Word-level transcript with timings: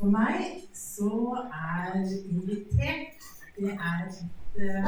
For 0.00 0.08
meg 0.08 0.62
så 0.72 1.12
er 1.52 1.96
invitert 2.24 3.24
det 3.56 3.72
er 3.72 4.06
et 4.06 4.20
uh, 4.56 4.86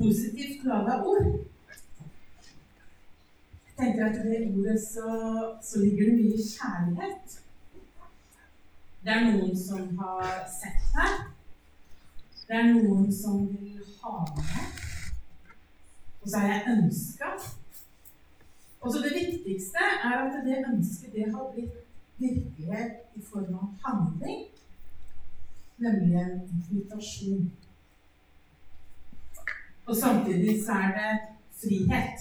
positivt 0.00 0.62
laga 0.64 0.94
ord. 1.04 1.26
Jeg 3.66 3.74
tenker 3.80 4.06
at 4.06 4.16
i 4.16 4.28
det 4.28 4.38
ordet 4.56 4.80
så, 4.80 5.10
så, 5.62 5.80
ligger 5.80 6.04
det 6.04 6.14
mye 6.14 6.38
kjærlighet. 6.52 7.36
Det 9.04 9.12
er 9.12 9.26
noen 9.26 9.52
som 9.66 9.98
har 9.98 10.24
sett 10.54 10.88
deg. 10.94 11.20
Det 12.46 12.56
er 12.62 12.72
noen 12.72 13.12
som 13.12 13.44
vil 13.44 13.76
ha 14.00 14.16
med. 14.38 14.80
Og 16.22 16.28
så 16.32 16.40
er 16.40 16.48
jeg 16.54 16.78
ønska. 16.78 17.30
Og 18.80 18.92
så 18.92 19.04
det 19.04 19.12
viktigste 19.20 19.84
er 20.08 20.18
at 20.24 20.40
det 20.48 20.64
ønsket 20.72 21.12
det 21.12 21.28
har 21.34 21.52
blitt 21.52 21.79
virkelighet 22.20 22.92
i 23.16 23.22
form 23.32 23.54
av 23.54 23.68
handling, 23.84 24.44
nemlig 25.78 26.20
en 26.20 26.36
invitasjon. 26.70 27.52
Og 29.86 29.96
samtidig 29.96 30.64
så 30.64 30.72
er 30.72 30.90
det 30.98 31.12
frihet. 31.62 32.18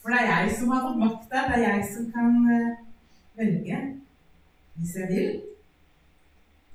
For 0.00 0.08
det 0.14 0.20
er 0.22 0.40
jeg 0.40 0.56
som 0.58 0.68
har 0.72 0.82
fått 0.86 0.98
makta. 0.98 1.38
Det 1.48 1.56
er 1.58 1.68
jeg 1.68 1.86
som 1.94 2.10
kan 2.14 2.34
eh, 2.56 2.76
velge 3.36 3.78
hvis 4.76 4.96
jeg 4.96 5.08
vil. 5.14 5.40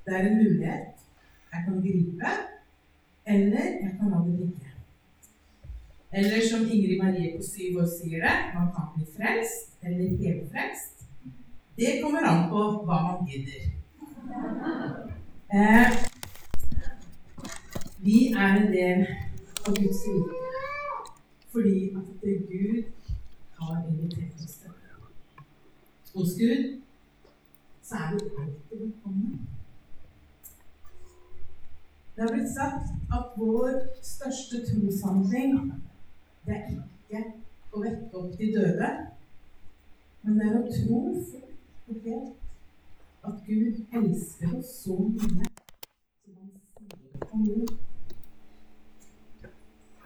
Det 0.05 0.16
er 0.16 0.27
en 0.27 0.38
mulighet 0.38 0.88
jeg 1.54 1.63
kan 1.66 1.82
gripe, 1.82 2.30
eller 3.26 3.66
jeg 3.84 3.96
kan 4.00 4.12
la 4.12 4.20
det 4.26 4.40
ligge. 4.40 4.72
Eller 6.13 6.41
som 6.50 6.62
Ingrid 6.72 7.04
Marie 7.04 7.38
på 7.38 7.44
syv 7.44 7.77
år 7.82 7.90
sier 7.98 8.24
det, 8.26 8.36
man 8.55 8.72
kan 8.76 8.91
bli 8.96 9.05
frelst 9.16 9.76
eller 9.84 10.18
helfrelst. 10.24 11.01
Det 11.81 12.02
kommer 12.03 12.20
an 12.30 12.49
på 12.49 12.59
hva 12.85 12.98
man 13.03 13.27
gidder. 13.30 13.62
Eh, 15.53 15.88
vi 18.05 18.18
er 18.34 18.51
en 18.57 18.68
del 18.73 19.01
av 19.68 19.73
Guds 19.79 20.04
rike 20.07 20.41
fordi 21.51 21.79
at 21.98 22.12
Gud 22.21 22.84
har 23.60 23.79
invitert 23.88 24.43
oss 24.46 24.55
til. 24.62 24.76
Hos 26.13 26.38
Gud 26.41 26.82
så 27.82 27.95
er 27.95 28.13
vi 28.13 28.29
alltid 28.43 28.77
velkommen. 28.85 29.48
Det 32.16 32.23
har 32.23 32.34
blitt 32.35 32.55
sagt 32.60 32.93
at 33.18 33.34
vår 33.38 33.71
største 34.13 34.66
troshandling 34.70 35.57
det 36.45 36.60
er 36.60 36.70
ikke 36.70 37.26
å 37.73 37.82
vekke 37.88 38.21
opp 38.21 38.38
de 38.38 38.54
døde, 38.54 38.95
men 40.21 40.38
det 40.38 40.51
er 40.51 40.60
å 40.62 40.68
tro 40.77 41.01
helt 41.87 42.35
at 43.24 43.34
Gud 43.46 43.85
elsker 43.93 44.57
oss 44.57 44.84
så 44.84 44.98
mye 44.98 45.49
som 46.23 46.35
han 46.38 46.51
sier 46.73 47.34
om 47.34 47.49
ord. 47.55 47.73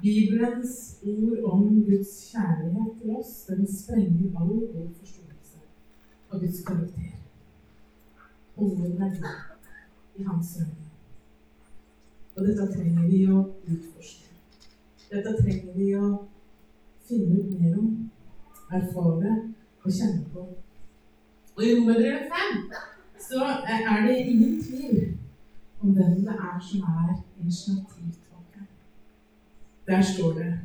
Bibelens 0.02 1.00
ord 1.04 1.44
om 1.52 1.84
Guds 1.90 2.14
kjærlighet 2.32 2.98
til 3.02 3.16
oss 3.20 3.36
den 3.50 3.68
sprenger 3.68 4.40
all 4.42 4.56
vår 4.74 4.90
forståelse 5.00 5.62
av 6.32 6.40
Guds 6.40 6.64
karakter 6.68 7.14
vår 8.56 8.76
i 10.16 10.24
Hans 10.24 10.58
øyne. 10.60 10.90
Og 12.36 12.48
dette 12.48 12.68
trenger 12.72 13.08
vi 13.08 13.24
å 13.32 13.42
utforske. 13.68 14.30
Dette 15.12 15.34
trenger 15.40 15.74
vi 15.76 15.90
å 15.96 16.12
finne 17.08 17.40
ut 17.40 17.60
mer 17.60 17.80
om, 17.80 17.90
erfare 18.72 19.34
og 19.84 19.92
kjenne 19.92 20.24
på 20.34 20.48
og 21.56 21.64
i 21.64 21.76
Romerbrevet 21.76 22.20
5 22.20 22.74
så 23.30 23.44
er 23.68 24.08
det 24.08 24.18
ingen 24.18 24.64
tvil 24.64 25.18
om 25.82 25.90
hvem 25.90 26.16
det 26.26 26.36
er 26.48 26.60
som 26.70 26.80
er 26.82 27.24
initiativtaker. 27.42 28.66
Der 29.88 30.02
står 30.02 30.34
det 30.34 30.60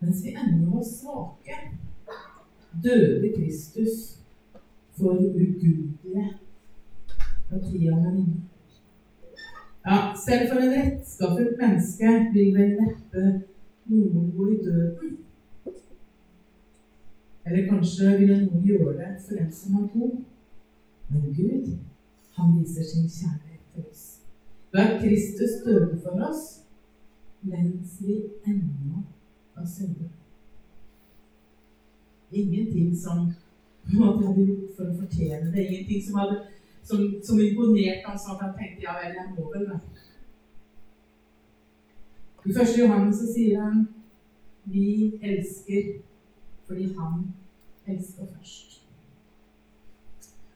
mens 0.00 0.24
vi 0.24 0.28
ennå 0.28 0.74
var 0.74 0.84
svake, 0.84 1.54
døde 2.82 3.32
Kristus 3.36 4.18
for 4.96 5.10
ugudelige 5.10 6.38
fra 7.48 7.58
tida 7.58 7.90
var 7.90 8.10
inne. 8.10 8.42
Ja, 9.86 9.96
selv 10.26 10.52
for 10.52 10.60
en 10.60 10.72
rettskaffet 10.76 11.56
menneske 11.60 12.08
vil 12.32 12.54
vel 12.58 12.74
neppe 12.80 13.22
noen 13.86 14.32
gå 14.36 14.50
i 14.52 14.58
døden 14.64 15.16
eller 17.48 17.68
kanskje 17.68 18.18
ville 18.18 18.42
noen 18.42 18.64
gjøre 18.64 18.94
det 18.98 19.12
for 19.24 19.40
en 19.40 19.52
som 19.52 19.78
har 19.78 19.86
god. 19.94 20.16
Men 21.08 21.34
Gud, 21.36 21.70
han 22.36 22.54
viser 22.58 22.84
sin 22.84 23.08
kjærlighet 23.08 23.62
til 23.74 23.86
oss. 23.90 24.04
Da 24.72 24.84
Kristus 25.00 25.62
døde 25.64 26.00
for 26.02 26.20
oss 26.28 26.44
mens 27.42 27.96
vi 28.02 28.16
ennå 28.46 29.02
var 29.56 29.66
syndere. 29.66 30.10
Ingenting 32.32 32.96
som 32.96 33.32
han 33.84 34.22
hadde 34.24 34.44
gjort 34.44 34.74
for 34.76 34.90
å 34.90 34.96
fortjene 34.98 35.52
det. 35.54 35.64
Ingenting 35.64 36.02
som, 36.04 36.18
hadde, 36.20 36.42
som, 36.84 37.06
som 37.24 37.40
imponerte 37.40 38.04
ham 38.04 38.18
sånn 38.20 38.36
at 38.36 38.44
han 38.44 38.58
tenkte 38.58 38.84
ja 38.84 38.98
vel, 38.98 39.16
jeg 39.16 39.32
må 39.38 39.46
vel 39.54 39.64
det. 39.70 39.80
I 42.44 42.52
første 42.58 42.82
Johannes 42.82 43.22
sier 43.32 43.62
han 43.62 43.86
vi 44.68 45.16
elsker 45.24 46.02
fordi 46.68 46.94
han 46.98 47.34
elsker 47.86 48.26
først. 48.36 48.82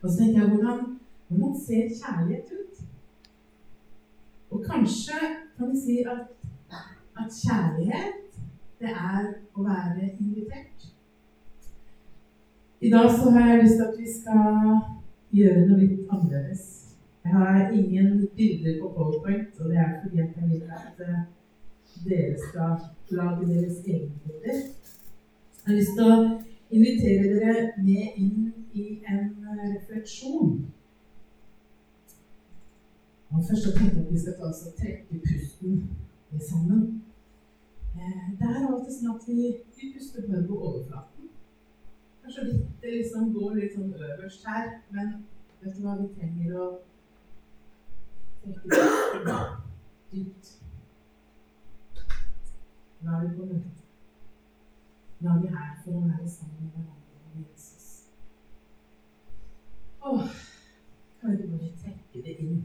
Og 0.03 0.11
så 0.11 0.19
tenker 0.19 0.41
jeg 0.41 0.49
hvordan, 0.49 0.81
hvordan 1.29 1.61
ser 1.67 1.89
kjærlighet 2.01 2.53
ut? 2.53 2.85
Og 4.51 4.65
kanskje 4.71 5.19
kan 5.57 5.71
vi 5.71 5.81
si 5.81 5.99
at, 6.15 6.27
at 7.21 7.29
kjærlighet, 7.43 8.19
det 8.81 8.91
er 8.91 9.29
å 9.55 9.65
være 9.65 10.11
invitert. 10.21 10.89
I 12.81 12.91
dag 12.91 13.11
så 13.11 13.31
har 13.31 13.49
jeg 13.49 13.63
lyst 13.63 13.79
til 13.79 13.85
at 13.87 13.99
vi 13.99 14.09
skal 14.19 14.81
gjøre 15.39 15.67
noe 15.69 15.79
litt 15.81 16.11
annerledes. 16.11 16.65
Jeg 17.25 17.33
har 17.33 17.71
ingen 17.71 18.27
bilder 18.37 18.81
på 18.81 18.91
PowerPoint, 18.97 19.61
og 19.61 19.71
det 19.71 19.79
er 19.79 19.93
fordi 20.03 20.19
jeg 20.19 20.49
vil 20.51 20.63
at 20.67 21.03
eh, 21.07 21.21
dere 22.09 22.35
skal 22.49 22.73
lage 23.15 23.47
deres 23.47 23.79
egne 23.87 24.11
bilder. 24.25 24.59
Jeg 25.63 25.71
har 25.71 25.77
lyst 25.79 25.93
til 25.95 26.09
å 26.11 26.15
invitere 26.75 27.35
dere 27.39 27.61
med 27.79 28.17
inn 28.19 28.47
i 28.75 28.87
en 29.07 29.29
eh, 29.47 29.61
refleksjon. 29.77 30.57
Og 33.31 33.45
først 33.49 33.69
så 33.69 33.75
tenker 33.77 34.01
jeg 34.01 34.07
at 34.07 34.09
vi 34.11 34.23
skal 34.25 34.35
ta 34.41 34.49
oss 34.49 34.65
og 34.67 34.73
trekke 34.81 35.21
pusten 35.23 35.77
sammen. 36.49 36.81
Eh, 37.95 38.25
det 38.41 38.49
er 38.49 38.67
alltid 38.67 38.91
sånn 38.97 39.13
at 39.13 39.29
vi, 39.29 39.53
vi 39.77 39.91
puster 39.95 40.27
bare 40.27 40.43
på 40.49 40.59
overflaten. 40.59 41.29
Kanskje 42.25 42.49
litt, 42.49 42.65
det 42.83 42.97
liksom 42.97 43.31
går 43.37 43.55
litt 43.61 43.77
sånn 43.77 43.93
øverst 44.09 44.49
her, 44.51 44.67
men 44.97 45.13
vet 45.61 45.77
du 45.77 45.85
hva 45.85 45.95
vi 46.01 46.09
trenger 46.17 46.59
å 46.59 46.67
trekke 48.43 48.65
pusten 48.67 49.31
dypt. 50.11 50.53
Er 53.03 53.23
vi 53.29 53.33
på 53.39 53.47
møte. 53.47 53.82
Nå 55.23 55.31
er 55.31 55.41
vi 55.41 55.49
her 55.55 55.75
for 55.85 55.95
å 55.95 56.01
være 56.03 56.29
sammen 56.31 56.65
med 56.65 56.71
hverandre 56.75 57.35
med 57.35 57.45
Jesus. 57.53 57.91
Åh, 60.03 60.25
kan 61.21 61.37
vi 61.37 61.51
bare 61.51 61.69
trekke 61.83 62.23
det 62.25 62.33
inn? 62.43 62.65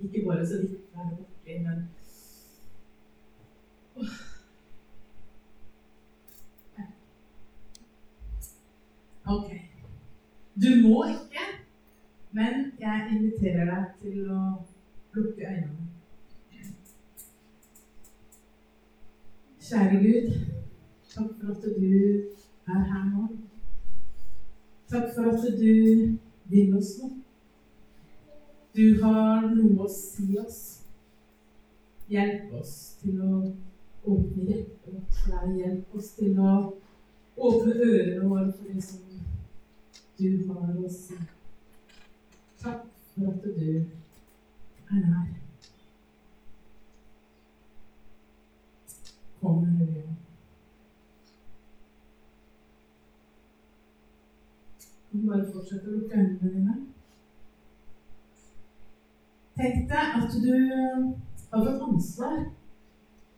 Ikke 0.00 0.22
bare 0.28 0.44
så 0.46 0.60
vidt 0.60 0.84
være 0.94 1.16
borti, 1.16 1.56
men 1.64 1.88
Åh. 3.96 4.12
Ok. 9.34 9.50
Du 10.62 10.70
må 10.84 11.04
ikke, 11.16 11.44
men 12.30 12.72
jeg 12.80 13.10
inviterer 13.16 13.74
deg 13.74 13.90
til 14.04 14.30
å 14.30 14.44
lukke 15.18 15.50
øynene. 15.50 15.90
Kjære 19.66 20.02
Gud. 20.06 20.59
Takk 21.20 21.40
for 21.40 21.50
at 21.52 21.62
du 21.62 22.22
er 22.66 22.84
her 22.90 23.04
nå. 23.10 23.28
Takk 24.90 25.14
for 25.14 25.22
at 25.22 25.58
du 25.60 26.16
vil 26.44 26.76
oss 26.76 26.98
nå. 27.02 27.08
Du 28.76 29.02
har 29.02 29.42
noe 29.50 29.84
å 29.84 29.88
si 29.92 30.38
oss. 30.40 30.60
Hjelp 32.08 32.54
oss 32.56 32.72
til 33.02 33.18
å 33.20 33.42
åpne 34.08 34.46
hjertet 34.46 34.94
vårt 34.94 35.18
for 35.18 35.34
deg. 35.34 35.58
Hjelp 35.60 35.98
oss 36.00 36.08
til 36.16 36.40
å 36.40 36.54
åpne 37.36 37.76
ørene 37.76 38.24
våre 38.24 38.46
for 38.54 38.72
det 38.72 38.84
som 38.88 39.04
du 40.16 40.30
har 40.48 40.72
å 40.72 40.94
si. 40.96 41.18
Takk 42.64 42.88
for 43.12 43.28
at 43.34 43.44
du 43.44 43.68
er 43.76 45.04
nær. 45.04 45.28
Kom, 49.40 49.64
Hellige 49.64 50.10
Du 55.20 55.26
bare 55.28 55.44
fortsetter 55.52 55.90
å 55.90 55.98
lukke 55.98 56.16
øynene 56.16 56.50
dine. 56.54 56.74
Tenk 59.58 59.82
deg 59.90 60.14
at 60.16 60.36
du 60.40 60.54
har 61.50 61.64
fått 61.66 61.82
ansvar 61.84 62.38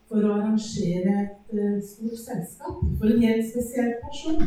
for 0.07 0.29
å 0.29 0.37
arrangere 0.37 1.17
et 1.25 1.57
eh, 1.57 1.81
stort 1.83 2.21
selskap 2.21 2.79
for 3.01 3.11
en 3.11 3.25
helt 3.25 3.49
spesiell 3.49 3.91
person. 4.05 4.47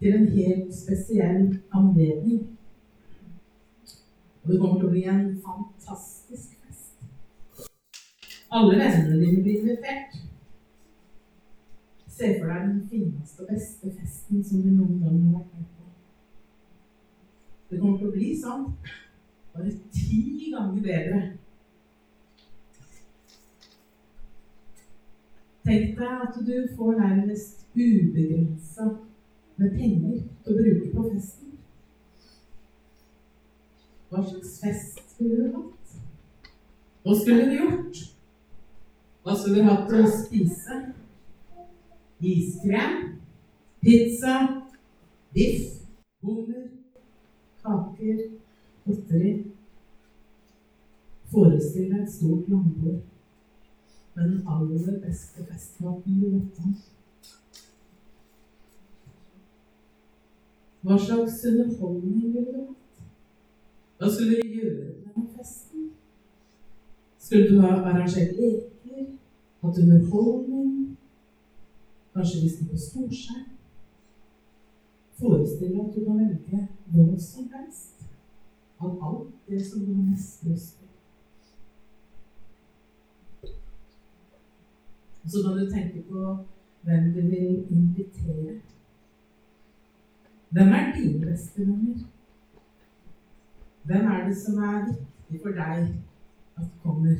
Til 0.00 0.16
en 0.16 0.28
helt 0.34 0.74
spesiell 0.74 1.42
anledning. 1.78 2.42
Og 4.42 4.50
det 4.50 4.58
kommer 4.58 4.80
til 4.80 4.88
å 4.88 4.94
bli 4.96 5.06
en 5.14 5.26
fantastisk 5.44 6.56
fest. 6.64 7.68
Alle 8.50 8.80
vennene 8.80 9.20
dine 9.20 9.44
blir 9.44 9.60
invitert. 9.60 10.22
Se 12.10 12.34
for 12.40 12.50
deg 12.50 12.64
den 12.66 12.80
fineste 12.90 13.44
og 13.44 13.52
beste 13.54 13.92
festen 14.00 14.42
som 14.48 14.64
du 14.64 14.72
noen 14.72 15.04
gang 15.04 15.20
har 15.28 15.44
vært 15.44 15.54
med 15.54 15.68
på. 15.68 15.79
Det 17.70 17.78
kommer 17.78 17.98
til 17.98 18.08
å 18.08 18.14
bli 18.14 18.30
sånn. 18.34 18.64
Bare 19.54 19.72
ti 19.94 20.50
ganger 20.50 20.82
bedre. 20.82 21.20
Tenk 25.66 25.92
deg 26.00 26.24
at 26.26 26.38
du 26.46 26.54
får 26.74 26.96
nærmest 26.98 27.66
ubegrensa 27.76 28.88
med 29.60 29.76
penger 29.76 30.16
til 30.42 30.52
å 30.52 30.56
bruke 30.58 30.88
på 30.94 31.04
festen. 31.12 31.52
Hva 34.10 34.24
slags 34.26 34.56
fest 34.64 35.02
skulle 35.12 35.36
du 35.36 35.52
hatt? 35.54 35.92
Hva 37.04 37.14
skulle 37.20 37.44
du 37.46 37.54
gjort? 37.54 38.00
Hva 39.22 39.36
skulle 39.36 39.60
du 39.60 39.68
hatt 39.68 39.86
til 39.92 40.02
å 40.02 40.10
spise? 40.10 40.80
Iskrem? 42.32 42.96
Pizza? 43.84 44.34
Biff? 45.36 45.84
Hummer? 46.24 46.59
Kaker? 47.62 48.18
Godteri? 48.86 49.32
Forestille 51.30 52.02
et 52.02 52.12
stort 52.12 52.48
langbord 52.48 53.02
med 54.14 54.24
den 54.24 54.46
aller 54.48 55.00
beste 55.00 55.44
festmaten 55.52 56.20
du 56.20 56.30
vet 56.30 56.58
om. 56.64 56.74
Hva 60.82 60.96
slags 60.98 61.44
underholdning 61.44 62.22
ville 62.22 62.44
du 62.46 62.58
hatt? 62.58 63.02
Hva 63.98 64.08
skulle 64.10 64.40
du 64.40 64.54
gjøre 64.56 65.14
med 65.16 65.26
festen? 65.36 65.90
Skulle 67.18 67.48
du 67.50 67.60
ha 67.60 67.74
arrangert 67.76 68.32
leker? 68.40 69.06
Hatt 69.62 69.78
underholdning? 69.82 70.96
Kanskje 72.14 72.42
vist 72.42 72.60
den 72.60 72.68
på 72.68 72.76
storskjerm? 72.76 73.48
Forestille 75.20 75.84
at 75.84 75.94
du 75.94 76.04
kan 76.04 76.18
velge 76.18 76.66
hva 76.90 77.18
som 77.20 77.49
har 79.68 80.10
mest 80.10 80.44
lyst 80.44 80.78
til. 80.78 80.88
Så 85.30 85.36
kan 85.42 85.58
du 85.58 85.70
tenke 85.70 86.02
på 86.10 86.36
hvem 86.82 87.12
du 87.14 87.20
vil 87.20 87.66
invitere. 87.70 88.60
Hvem 90.50 90.68
er 90.68 90.92
dine 90.96 91.26
beste 91.26 91.60
venner? 91.60 91.98
Hvem 93.84 94.06
er 94.06 94.28
det 94.28 94.36
som 94.36 94.54
er 94.58 94.86
viktig 94.86 95.40
for 95.42 95.52
deg 95.60 95.94
at 96.58 96.66
kommer? 96.82 97.16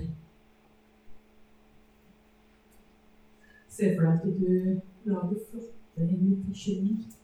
Se 3.69 3.95
for 3.95 4.03
deg 4.03 4.13
at 4.13 4.25
du 4.25 4.81
lager 5.05 5.39
flotte 5.51 6.11
invitasjoner 6.11 7.21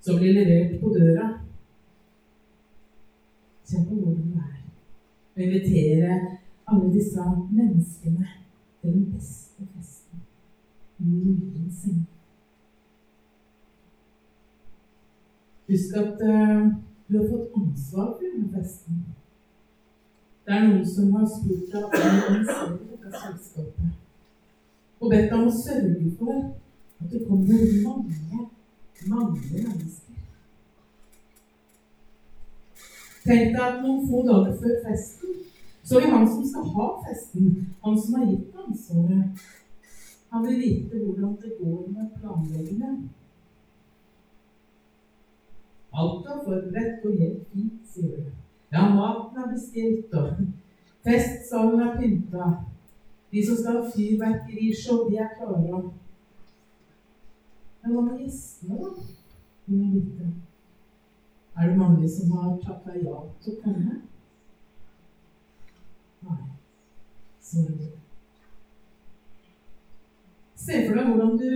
som 0.00 0.16
blir 0.16 0.32
levert 0.32 0.80
på 0.80 0.94
døra. 0.94 1.47
Kjenn 3.68 3.88
på 3.88 3.94
hvor 4.00 4.14
du 4.16 4.38
er 4.40 4.54
Og 5.36 5.42
invitere 5.42 6.20
alle 6.68 6.92
disse 6.92 7.24
menneskene 7.50 8.26
til 8.80 8.92
den 8.92 9.12
beste 9.12 9.66
festen 9.74 10.22
noensinne. 10.98 12.06
Husk 15.68 15.96
at 15.96 16.20
uh, 16.28 16.66
du 17.08 17.18
har 17.18 17.28
fått 17.30 17.56
ansvar 17.56 18.06
for 18.16 18.24
denne 18.24 18.48
festen. 18.56 19.04
Det 20.44 20.54
er 20.54 20.68
noen 20.68 20.86
som 20.88 21.12
har 21.12 21.26
spurt 21.28 21.72
deg 21.72 21.84
om 21.84 21.92
å 21.92 22.12
organisere 22.24 22.78
dette 22.92 23.22
selskapet, 23.22 23.90
og 24.98 25.10
bedt 25.12 25.28
deg 25.28 25.36
om 25.38 25.50
å 25.50 25.56
sørge 25.58 26.12
for 26.20 26.38
at 26.98 27.10
det 27.12 27.24
kommer 27.28 27.66
mange, 27.84 28.46
mange 29.12 29.42
mennesker. 29.52 30.17
Tenk 33.28 33.52
deg 33.52 33.60
at 33.60 33.82
noen 33.84 34.06
få 34.08 34.22
dager 34.24 34.54
før 34.56 34.76
festen 34.86 35.34
så 35.88 36.00
vil 36.00 36.10
han 36.12 36.26
som 36.28 36.44
skal 36.44 36.64
ha 36.74 36.86
festen, 37.04 37.44
han 37.84 37.94
som 38.00 38.14
har 38.18 38.26
gitt 38.28 38.56
ansvaret, 38.64 39.44
han 40.30 40.46
vil 40.46 40.58
vite 40.60 40.98
hvordan 41.04 41.36
det 41.42 41.52
går 41.60 41.86
med 41.94 42.10
planleggingen. 42.20 42.96
Alt 45.92 46.26
er 46.32 46.42
forberedt 46.44 47.06
og 47.08 47.14
helt 47.20 47.46
fint, 47.52 47.78
sier 47.92 48.16
du. 48.16 48.26
Ja, 48.72 48.82
maten 48.94 49.40
er 49.40 49.52
bestilt, 49.54 50.12
og 50.12 50.26
festsalen 51.08 51.80
er 51.80 51.96
pynta. 51.96 52.50
De 53.32 53.46
som 53.46 53.56
skal 53.56 53.80
ha 53.80 53.94
fyrverkerishow, 53.94 55.08
de 55.08 55.16
er 55.24 55.32
klare. 55.38 55.80
Men 57.80 57.94
hva 57.94 58.04
med 58.10 58.20
gjestene, 58.26 58.76
da? 58.84 60.28
Er 61.58 61.68
det 61.68 61.78
mange 61.78 62.08
som 62.08 62.32
har 62.32 62.58
takka 62.62 62.92
ja 63.02 63.20
til 63.42 63.54
å 63.56 63.60
komme? 63.62 63.94
Nei. 66.26 66.42
Så 67.42 67.64
Se 70.58 70.82
for 70.84 70.98
deg 70.98 71.08
hvordan 71.08 71.38
du 71.40 71.50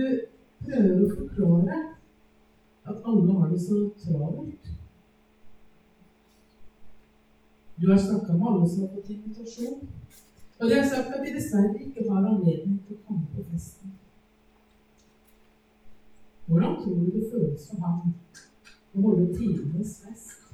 prøver 0.65 1.03
å 1.05 1.11
forklare 1.13 1.77
at 2.83 3.07
alle 3.11 3.35
har 3.37 3.53
det 3.53 3.59
så 3.63 3.79
travelt. 4.01 4.71
Du 7.77 7.87
har 7.91 8.01
snakka 8.03 8.33
med 8.33 8.47
alle 8.47 8.69
som 8.69 8.83
har 8.83 8.91
fått 8.97 9.13
invitasjon. 9.15 9.87
Og 10.59 10.69
de 10.69 10.75
har 10.75 10.89
sagt 10.89 11.15
at 11.15 11.23
de 11.23 11.35
dessverre 11.37 11.79
ikke 11.79 12.09
har 12.09 12.27
anledning 12.27 12.81
til 12.87 12.97
å 12.97 13.05
komme 13.07 13.29
på 13.37 13.45
festen. 13.53 13.95
Hvordan 16.47 16.77
tror 16.81 16.99
du 16.99 17.09
det 17.15 17.25
føles 17.31 17.69
for 17.69 17.85
ham 17.87 18.13
å 18.93 19.01
holde 19.01 19.33
tidenes 19.33 19.97
fest 20.03 20.53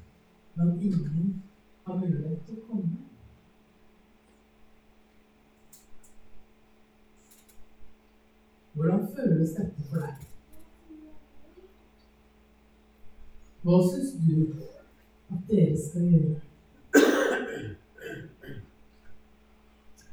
når 0.55 0.75
ingen 0.79 1.41
har 1.85 1.99
mulighet 1.99 2.41
til 2.47 2.59
å 2.59 2.65
komme? 2.69 2.97
Hvordan 8.79 9.07
føles 9.15 9.55
dette 9.57 9.87
for 9.89 10.05
deg? 10.05 10.27
Hva 13.63 13.79
syns 13.89 14.13
du 14.23 14.35
at 15.29 15.41
dere 15.49 15.75
skal 15.75 16.05
gjøre? 16.07 16.37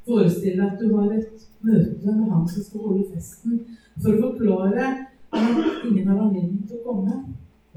Forestill 0.07 0.59
deg 0.59 0.65
at 0.65 0.79
du 0.81 0.91
har 0.97 1.13
et 1.15 1.47
møte 1.63 2.11
med 2.11 2.27
han 2.31 2.43
som 2.47 2.63
skal 2.63 2.83
holde 2.89 3.07
festen, 3.13 3.61
for 4.03 4.13
å 4.13 4.21
forklare 4.25 4.85
at 5.31 5.87
ingen 5.87 6.07
har 6.07 6.21
anledning 6.27 6.63
til 6.67 6.81
å 6.81 6.85
komme. 6.85 7.21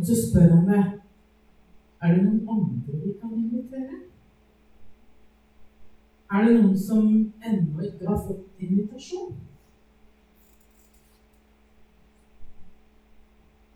Og 0.00 0.06
så 0.06 0.16
spør 0.16 0.54
han 0.54 0.64
meg 0.64 0.96
er 2.00 2.14
det 2.14 2.22
noen 2.24 2.48
andre 2.48 3.00
vi 3.02 3.12
kan 3.20 3.36
invitere. 3.36 4.00
Er 6.32 6.46
det 6.46 6.56
noen 6.56 6.78
som 6.78 7.06
ennå 7.44 7.84
ikke 7.84 8.08
har 8.08 8.22
fått 8.24 8.64
invitasjon? 8.64 9.34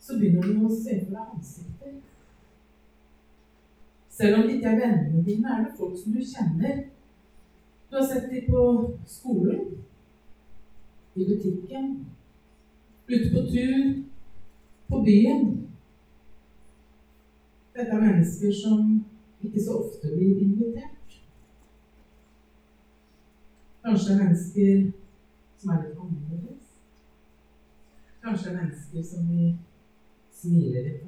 så 0.04 0.18
begynner 0.18 0.42
du 0.44 0.66
å 0.66 0.68
se 0.68 0.98
for 1.00 1.14
deg 1.14 1.30
ansikter. 1.32 1.92
Selv 4.12 4.36
om 4.36 4.42
det 4.44 4.58
ikke 4.58 4.74
er 4.74 4.80
vennene 4.82 5.22
dine, 5.24 5.48
er 5.48 5.62
det 5.64 5.78
folk 5.78 5.96
som 5.96 6.12
du 6.12 6.20
kjenner. 6.20 6.82
Du 7.88 7.96
har 7.96 8.04
sett 8.10 8.28
dem 8.30 8.50
på 8.50 8.64
skolen, 9.08 9.62
i 11.14 11.24
butikken, 11.24 11.88
ute 13.08 13.30
på 13.32 13.44
tur, 13.48 13.88
på 14.90 15.02
byen. 15.06 15.63
Dette 17.74 17.90
er 17.90 18.00
mennesker 18.00 18.52
som 18.54 19.04
ikke 19.42 19.64
så 19.64 19.78
ofte 19.82 20.12
blir 20.14 20.42
invitert. 20.42 21.16
Kanskje 23.84 24.18
mennesker 24.20 24.92
som 25.58 25.72
er 25.74 25.80
litt 25.82 25.98
annerledes. 25.98 26.68
Kanskje 28.22 28.54
mennesker 28.54 29.02
som 29.10 29.26
vi 29.28 29.48
smiler 30.32 30.86
litt. 30.86 31.02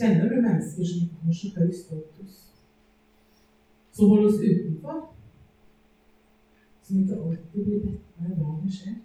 Kjenner 0.00 0.28
du 0.28 0.36
mennesker 0.40 0.84
som 0.92 1.08
har 1.24 1.34
så 1.36 1.48
høy 1.56 1.72
status, 1.76 2.36
som 3.92 4.12
holder 4.12 4.28
oss 4.28 4.40
utenfor, 4.40 5.00
som 6.82 7.02
ikke 7.02 7.22
alltid 7.24 7.64
blir 7.64 7.86
bedt 7.88 8.20
med 8.20 8.36
hva 8.36 8.54
som 8.60 8.70
skjer? 8.76 9.00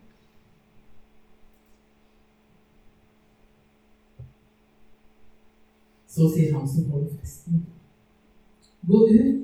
Så 6.15 6.29
sier 6.31 6.53
han 6.55 6.67
som 6.67 6.91
holder 6.91 7.17
festen. 7.19 7.65
Gå 8.87 8.99
ut 9.07 9.41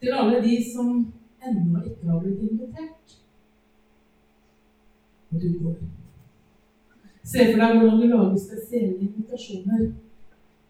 til 0.00 0.12
alle 0.14 0.42
de 0.44 0.58
som 0.74 0.90
ennå 1.48 1.80
ikke 1.82 2.06
har 2.06 2.20
blitt 2.22 2.42
invitert. 2.42 3.16
Og 5.32 5.40
du 5.42 5.48
går. 5.62 5.74
Se 7.24 7.46
for 7.50 7.58
deg 7.62 7.78
hvordan 7.78 8.00
du 8.00 8.06
lager 8.12 8.38
spesielle 8.38 9.00
invitasjoner 9.00 9.88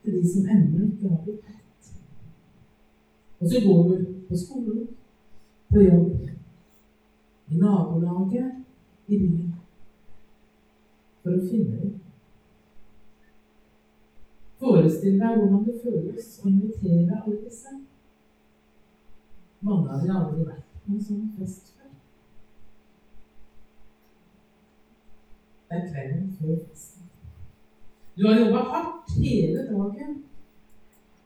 til 0.04 0.16
de 0.16 0.22
som 0.32 0.48
ennå 0.54 0.86
ikke 0.86 1.10
har 1.12 1.20
blitt 1.26 1.42
bedt. 1.44 1.90
Og 3.40 3.50
så 3.50 3.60
går 3.66 3.82
du 3.88 4.06
på 4.28 4.36
skolen, 4.44 4.86
på 5.68 5.82
jobb, 5.82 6.28
i 7.50 7.60
nabolaget, 7.60 8.64
i 9.08 9.18
byen, 9.18 9.52
for 11.22 11.36
å 11.36 11.44
finne 11.50 11.82
dem. 11.82 11.92
Forestill 14.64 15.18
deg 15.20 15.34
hvordan 15.38 15.64
det 15.66 15.74
føles 15.82 16.28
å 16.40 16.48
invitere 16.48 17.18
alle 17.18 17.40
disse. 17.42 17.72
Mange 19.60 19.90
av 19.92 20.00
dem 20.00 20.12
har 20.14 20.22
aldri 20.22 20.46
vært 20.46 20.70
på 20.84 20.94
en 20.94 21.02
sånn 21.04 21.26
fest 21.36 21.74
før. 21.74 21.90
Det 25.68 25.76
er 25.76 25.84
kvelden 25.90 26.32
før 26.38 26.56
festen. 26.62 27.10
Du 28.16 28.24
har 28.30 28.40
jobba 28.40 28.64
hardt 28.72 29.12
hele 29.18 29.66
dagen 29.68 30.16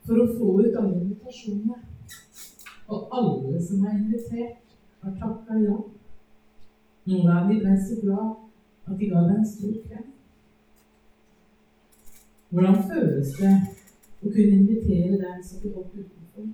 for 0.08 0.24
å 0.24 0.28
få 0.34 0.58
ut 0.64 0.82
alle 0.82 0.98
invitasjonene. 1.04 1.78
Og 2.90 3.18
alle 3.20 3.62
som 3.62 3.86
er 3.86 3.98
invitert, 4.00 4.76
har 5.04 5.18
takka 5.22 5.62
ja. 5.62 5.80
Noen 7.06 7.34
av 7.38 7.52
dem 7.52 7.62
ble 7.62 7.78
så 7.86 8.02
glad 8.02 8.30
at 8.88 8.96
de 8.98 9.14
ga 9.14 9.28
deg 9.28 9.36
en 9.38 9.50
stor 9.54 9.82
klem. 9.86 10.14
Hvordan 12.50 12.76
føles 12.90 13.32
det 13.36 13.50
å 14.24 14.30
kunne 14.30 14.54
invitere 14.56 15.18
den 15.20 15.42
som 15.44 15.60
du 15.60 15.74
holdt 15.74 15.98
utenfor? 15.98 16.46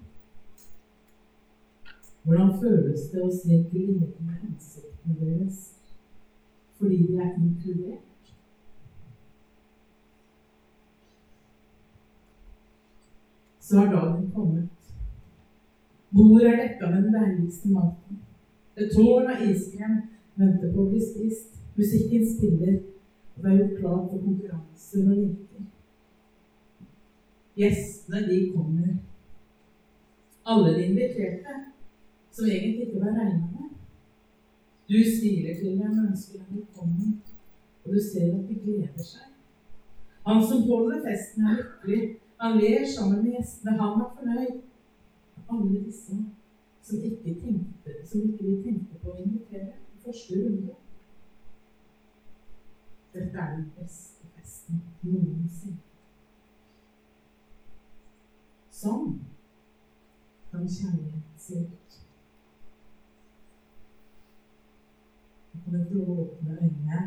Hvordan 2.25 2.51
føles 2.59 3.05
det 3.13 3.21
å 3.23 3.29
se 3.31 3.61
gleden 3.69 4.01
i 4.03 4.39
ansiktene 4.49 5.15
deres 5.21 5.61
fordi 6.81 6.99
de 7.07 7.21
er 7.23 7.37
inkludert? 7.39 8.33
Så 13.61 13.79
har 13.79 13.93
dagen 13.93 14.27
kommet. 14.35 14.91
Bordet 16.11 16.51
er 16.51 16.59
dekka 16.63 16.91
med 16.91 17.07
den 17.07 17.15
deiligste 17.21 17.71
maten. 17.71 18.19
Et 18.77 18.91
tårn 18.97 19.31
av 19.31 19.47
iskrem 19.47 19.95
venter 20.35 20.75
på 20.75 20.83
å 20.83 20.91
bli 20.91 21.01
spist. 21.07 21.55
Musikken 21.79 22.27
spiller, 22.35 22.77
og 23.37 23.47
det 23.47 23.53
er 23.53 23.57
gjort 23.61 23.79
klart 23.79 24.11
for 24.11 24.27
konkurranser 24.27 25.07
og 25.07 25.17
leker. 25.23 25.71
Gjestene, 27.57 28.21
de 28.29 28.39
kommer. 28.53 28.97
Alle 30.45 30.75
de 30.77 30.87
inviterte, 30.87 31.55
som 32.31 32.47
egentlig 32.47 32.89
ikke 32.89 33.01
var 33.01 33.15
regna 33.21 33.47
med. 33.53 33.71
Du 34.89 34.99
smiler 35.17 35.55
til 35.61 35.79
dem 35.79 35.99
og 35.99 36.09
ønsker 36.11 36.39
dem 36.39 36.59
velkommen, 36.59 37.23
og 37.85 37.95
du 37.95 38.01
ser 38.11 38.35
at 38.35 38.49
de 38.49 38.59
gleder 38.65 39.07
seg. 39.13 39.31
Han 40.27 40.43
som 40.49 40.63
holder 40.69 41.01
festen, 41.07 41.47
er 41.47 41.57
lykkelig. 41.61 42.17
Han 42.41 42.59
ler 42.61 42.87
sammen 42.97 43.23
med 43.23 43.33
gjestene. 43.33 43.79
Han 43.81 44.01
er 44.05 44.11
fornøyd. 44.19 44.61
Alle 45.49 45.85
disse 45.85 46.17
som 46.83 47.03
ikke, 47.05 47.35
tenkte, 47.41 47.91
som 48.05 48.23
ikke 48.23 48.45
vi 48.45 48.57
tenkte 48.65 49.01
på 49.03 49.13
å 49.13 49.21
invitere 49.25 49.79
i 49.95 50.03
første 50.05 50.41
runde. 50.41 50.77
Dette 53.15 53.39
er 53.45 53.57
den 53.57 53.67
beste 53.79 54.29
festen 54.37 54.83
noensinne. 55.03 55.94
Sånn 58.85 59.05
kan 60.50 60.67
kjærlighet 60.69 61.38
se 61.41 61.61
ut. 61.62 61.95
Jeg 65.53 65.62
kan 65.64 65.79
du 65.79 65.87
få 65.93 66.17
åpne 66.25 66.59
øynene. 66.59 66.99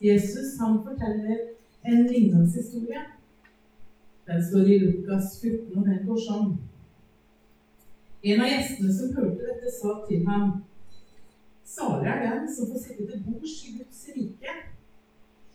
Jesus 0.00 0.56
han 0.60 0.80
forteller 0.86 1.44
en 1.84 2.06
lignelseshistorie. 2.06 3.04
Den 4.26 4.42
står 4.48 4.72
i 4.72 4.78
Lukas 4.78 5.36
14, 5.42 5.76
og 5.76 5.84
den 5.90 6.00
går 6.06 6.24
sånn. 6.28 6.56
En 8.22 8.40
av 8.40 8.52
gjestene 8.54 8.96
som 8.96 9.14
hørte 9.18 9.44
dette, 9.44 9.76
sa 9.76 9.98
til 10.08 10.24
ham 10.30 10.60
Salig 11.72 12.08
er 12.08 12.26
den 12.26 12.48
som 12.54 12.68
får 12.72 12.80
sitte 12.86 13.06
til 13.10 13.22
bords 13.28 13.60
i 13.68 13.76
Guds 13.76 14.02
rike. 14.16 14.58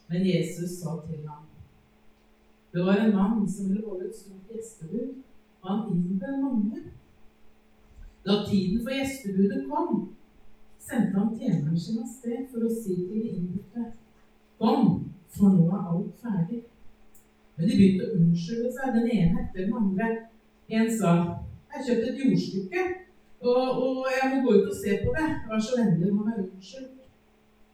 Men 0.09 0.25
Jesus 0.29 0.79
sa 0.81 0.99
til 1.07 1.25
ham 1.25 1.46
det 2.77 2.85
var 2.85 2.95
en 2.95 3.15
mann 3.15 3.49
som 3.49 3.69
ville 3.69 3.87
holde 3.87 4.05
et 4.09 4.15
stort 4.15 4.49
gjestebud, 4.53 5.13
og 5.61 5.69
han 5.71 5.93
innbød 5.93 6.35
mange. 6.41 6.79
Da 8.25 8.33
tiden 8.49 8.83
for 8.83 8.91
gjestebudet 8.93 9.65
kom, 9.71 10.09
sendte 10.89 11.19
han 11.19 11.31
tjeneren 11.39 11.79
sin 11.79 12.03
av 12.03 12.11
sted 12.17 12.43
for 12.51 12.67
å 12.67 12.69
si 12.81 12.95
til 12.99 13.23
de 13.23 13.31
innbudte 13.37 13.85
Kom, 14.61 14.85
for 15.33 15.53
nå 15.53 15.65
er 15.73 15.89
alt 15.89 16.21
ferdig. 16.21 16.61
Men 17.55 17.69
de 17.69 17.79
begynte 17.79 18.05
å 18.05 18.19
unnskylde 18.19 18.71
seg, 18.77 18.93
den 18.93 19.09
ene 19.15 19.41
etter 19.41 19.65
den 19.65 19.75
andre. 19.81 20.07
En 20.69 20.93
sa 20.99 21.11
Jeg 21.17 21.73
har 21.73 21.85
kjøpt 21.87 22.07
et 22.11 22.21
jordstykke, 22.23 22.85
og, 23.41 23.65
og, 23.81 24.05
jeg 24.13 24.29
må 24.33 24.43
gå 24.45 24.53
ut 24.59 24.69
og 24.69 24.77
se 24.83 24.99
på 25.01 25.17
det. 25.17 25.27
Vær 25.49 25.65
så 25.65 25.81
vennlig 25.81 26.13
å 26.13 26.29
være 26.29 26.45
unnskyldt. 26.45 26.96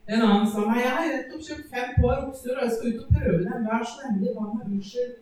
En 0.06 0.20
annen 0.20 0.48
sa 0.52 0.66
meg 0.68 0.82
jeg 0.82 0.96
har 0.96 1.06
nettopp 1.08 1.44
kjøpt 1.46 1.70
fem 1.72 1.92
par 1.96 2.26
okser, 2.26 2.56
og 2.56 2.64
jeg 2.64 2.72
skal 2.74 2.90
ut 2.90 3.04
og 3.04 3.14
prøve 3.14 3.38
dem. 3.44 3.68
Vær 3.68 3.86
så 3.88 4.02
vennlig, 4.02 4.34
hva 4.34 4.48
med 4.50 4.66
unnskyld? 4.66 5.14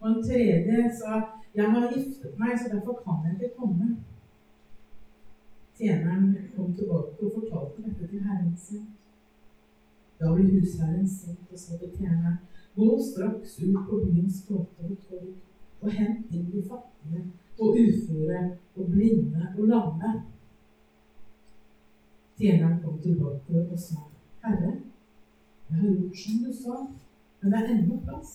Og 0.00 0.08
en 0.10 0.24
tredje 0.26 0.88
sa 0.98 1.20
jeg 1.54 1.70
har 1.70 1.92
giftet 1.92 2.38
meg, 2.40 2.56
så 2.58 2.72
derfor 2.72 2.98
kan 3.04 3.22
jeg 3.28 3.36
ikke 3.36 3.56
komme. 3.60 3.92
Tjeneren 5.78 6.34
kom 6.56 6.74
tilbake 6.74 7.22
og 7.22 7.32
fortalte 7.36 7.84
dette 7.86 8.08
til 8.10 8.26
herren 8.26 8.56
sin. 8.58 8.88
Da 10.18 10.32
ble 10.34 10.44
husherren 10.50 11.06
sint 11.08 11.50
og 11.50 11.58
sa 11.58 11.78
til 11.78 11.94
tjeneren 11.94 12.36
gå 12.74 12.86
straks 13.02 13.56
ut 13.62 13.80
på 13.88 14.00
byens 14.02 14.40
gater 14.48 14.90
og 14.90 15.00
torg 15.08 15.32
og 15.82 15.90
hent 15.94 16.30
inn 16.34 16.46
de 16.52 16.62
fattige 16.68 17.24
og 17.58 17.78
uføre 17.82 18.40
og 18.76 18.90
blinde 18.90 19.50
og 19.58 19.66
lamme. 19.70 20.12
Tjeneren 22.38 22.80
kom 22.82 22.98
tilbake 23.02 23.66
og 23.70 23.78
sa 23.78 24.13
Herre, 24.44 24.72
jeg 25.70 25.76
har 25.78 25.88
gjort 25.88 26.16
som 26.22 26.40
du 26.44 26.50
sa, 26.52 26.74
men 27.40 27.52
det 27.52 27.60
er 27.60 27.70
ennå 27.74 28.00
plass. 28.04 28.32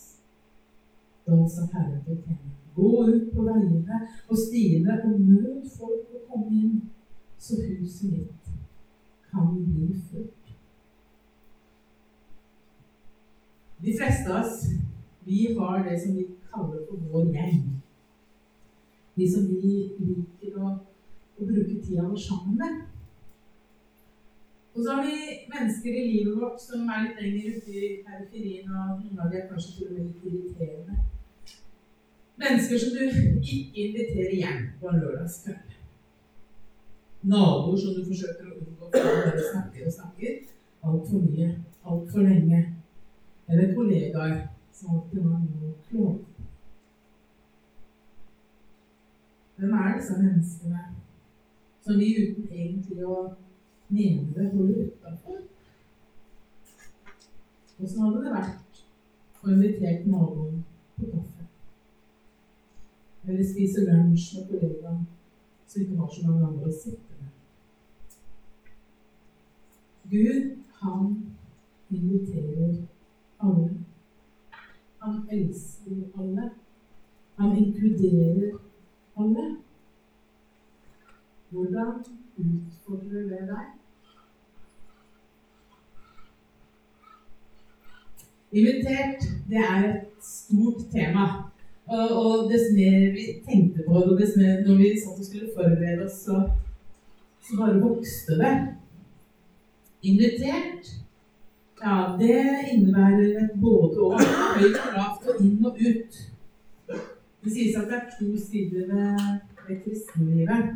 Da 1.26 1.38
sa 1.54 1.68
Herren 1.74 2.02
til 2.06 2.18
tjeneren, 2.24 2.56
gå 2.76 2.90
ut 3.14 3.30
på 3.34 3.46
veiene 3.46 4.00
og 4.30 4.38
stiene 4.38 4.96
og 5.06 5.20
møt 5.22 5.70
folk 5.78 6.16
å 6.16 6.24
komme 6.32 6.50
inn, 6.64 6.76
så 7.38 7.62
huset 7.62 8.12
mitt 8.12 8.52
kan 9.30 9.54
bli 9.54 9.94
fullt. 10.10 10.54
De 13.80 13.96
fleste 13.98 14.34
av 14.34 14.42
oss, 14.42 14.66
vi 15.26 15.56
har 15.60 15.84
det 15.86 16.00
som 16.02 16.16
vi 16.18 16.26
kaller 16.52 16.82
for 16.88 17.06
vår 17.12 17.30
gjeng. 17.36 17.62
De 19.16 19.28
som 19.30 19.46
vi 19.48 19.60
liker 19.62 20.58
å, 20.58 20.74
å 21.38 21.46
bruke 21.46 21.78
tida 21.78 22.08
vår 22.10 22.18
sammen 22.26 22.58
med. 22.60 22.82
Og 24.80 24.84
så 24.86 24.92
har 24.92 25.06
vi 25.06 25.16
mennesker 25.54 25.94
i 25.94 26.12
livet 26.12 26.36
vårt 26.42 26.62
som 26.64 26.88
er 26.88 27.02
litt 27.04 27.18
lenger 27.20 27.56
ute 27.56 27.72
i 27.76 27.88
periferien, 28.06 28.70
og 28.72 29.02
noen 29.02 29.18
av 29.20 29.32
dem 29.34 29.42
er 29.42 29.50
kanskje 29.50 29.74
til 29.76 29.90
og 29.90 29.98
med 29.98 30.06
litt 30.06 30.22
irriterende. 30.30 30.96
Mennesker 32.40 32.80
som 32.80 32.94
du 32.96 33.02
ikke 33.04 33.58
inviterer 33.84 34.36
hjem 34.38 34.62
på 34.80 34.88
en 34.88 35.02
lørdagskveld. 35.02 35.74
Naboer 37.34 37.82
som 37.82 37.98
du 37.98 38.06
forsøker 38.08 38.48
å 38.48 38.54
unngå 38.62 38.88
for 38.94 39.10
å 39.10 39.18
bare 39.18 39.44
snakker 39.50 39.90
og 39.90 39.98
snakker 39.98 40.40
altfor 40.88 41.26
mye, 41.26 41.50
altfor 41.84 42.24
lenge. 42.30 42.62
Eller 43.50 43.76
kollegaer 43.76 44.40
som 44.72 44.96
alltid 44.96 45.28
har 45.28 45.44
noe 45.44 45.74
å 45.74 45.76
klage 45.90 46.26
Hvem 49.60 49.76
er 49.76 49.96
disse 50.00 50.24
menneskene 50.24 50.88
som 51.84 52.00
vi 52.00 52.14
uten 52.16 52.48
egentlig 52.48 53.04
å 53.04 53.20
mener 53.90 54.34
det 54.34 54.52
holder 54.52 54.86
utafor. 54.86 55.38
Åssen 57.80 58.02
hadde 58.04 58.24
det 58.24 58.34
vært 58.34 58.82
å 59.40 59.52
invitere 59.54 60.12
naboen 60.12 60.60
på 60.98 61.10
kaffe? 61.14 61.46
Eller 63.26 63.46
spise 63.48 63.86
lunsj 63.88 64.28
med 64.36 64.50
kollegaen 64.52 65.06
som 65.70 65.82
ikke 65.82 66.00
har 66.02 66.12
så 66.14 66.26
mange 66.28 66.48
andre 66.50 66.70
å 66.70 66.76
sitte 66.76 67.20
med? 67.22 67.32
Gud, 70.12 70.52
han 70.82 71.16
inviterer 71.90 72.76
alle. 73.40 73.70
Han 75.00 75.24
elsker 75.32 76.04
alle. 76.20 76.52
Han 77.40 77.58
inkluderer 77.64 78.60
alle. 79.16 79.50
Hvordan 81.50 82.04
utfordrer 82.38 83.30
det 83.32 83.46
deg? 83.50 83.79
Invitert, 88.52 89.22
det 89.50 89.58
er 89.58 89.84
et 89.90 90.24
stort 90.26 90.88
tema. 90.92 91.26
Og, 91.90 92.10
og 92.22 92.50
dess 92.52 92.72
mer 92.74 93.12
vi 93.14 93.26
tenkte 93.46 93.84
på 93.88 94.02
det, 94.06 94.18
dess 94.22 94.36
mer 94.38 94.64
når 94.66 94.78
vi 94.78 94.90
satt 94.98 95.22
og 95.22 95.26
skulle 95.26 95.52
forberede 95.56 96.06
oss, 96.06 96.18
så, 96.26 96.42
så 97.46 97.58
bare 97.58 97.82
vokste 97.82 98.38
det. 98.42 98.54
Invitert, 100.04 100.90
ja, 101.82 101.96
det 102.20 102.42
innebærer 102.74 103.44
et 103.44 103.56
både 103.62 104.02
og. 104.06 104.20
Høyt 104.58 104.82
og 104.82 104.98
lavt 104.98 105.30
og 105.30 105.46
inn 105.46 105.66
og 105.66 105.78
ut. 105.78 106.20
Det 107.44 107.54
sies 107.54 107.78
at 107.78 107.88
det 107.90 107.98
er 108.00 108.10
to 108.18 108.34
sider 108.38 108.90
ved, 108.90 109.40
ved 109.68 109.82
kristenlivet. 109.86 110.76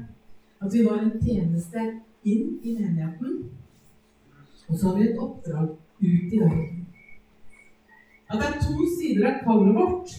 At 0.62 0.74
vi 0.74 0.86
var 0.86 1.01
en 1.01 1.18
tjeneste 1.22 1.89
inn 2.24 2.58
i 2.63 2.77
menigheten, 2.77 3.50
og 4.68 4.77
så 4.77 4.88
har 4.88 4.98
vi 4.98 5.10
et 5.10 5.20
oppdrag 5.20 5.74
ut 5.74 6.34
i 6.34 6.39
verden. 6.39 6.83
At 8.34 8.40
det 8.40 8.48
er 8.48 8.62
to 8.66 8.86
sider 8.98 9.28
av 9.30 9.36
kallet 9.46 9.75
vårt. 9.75 10.10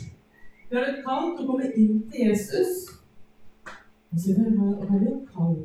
Vi 0.70 0.76
har 0.76 0.84
et 0.86 1.00
kall 1.06 1.32
til 1.34 1.42
å 1.42 1.46
komme 1.48 1.70
inn 1.74 1.96
til 2.10 2.28
Jesus. 2.28 2.76
Og 4.12 4.20
så 4.22 4.36
har 4.38 5.00
vi 5.00 5.08
et 5.10 5.32
kall 5.34 5.56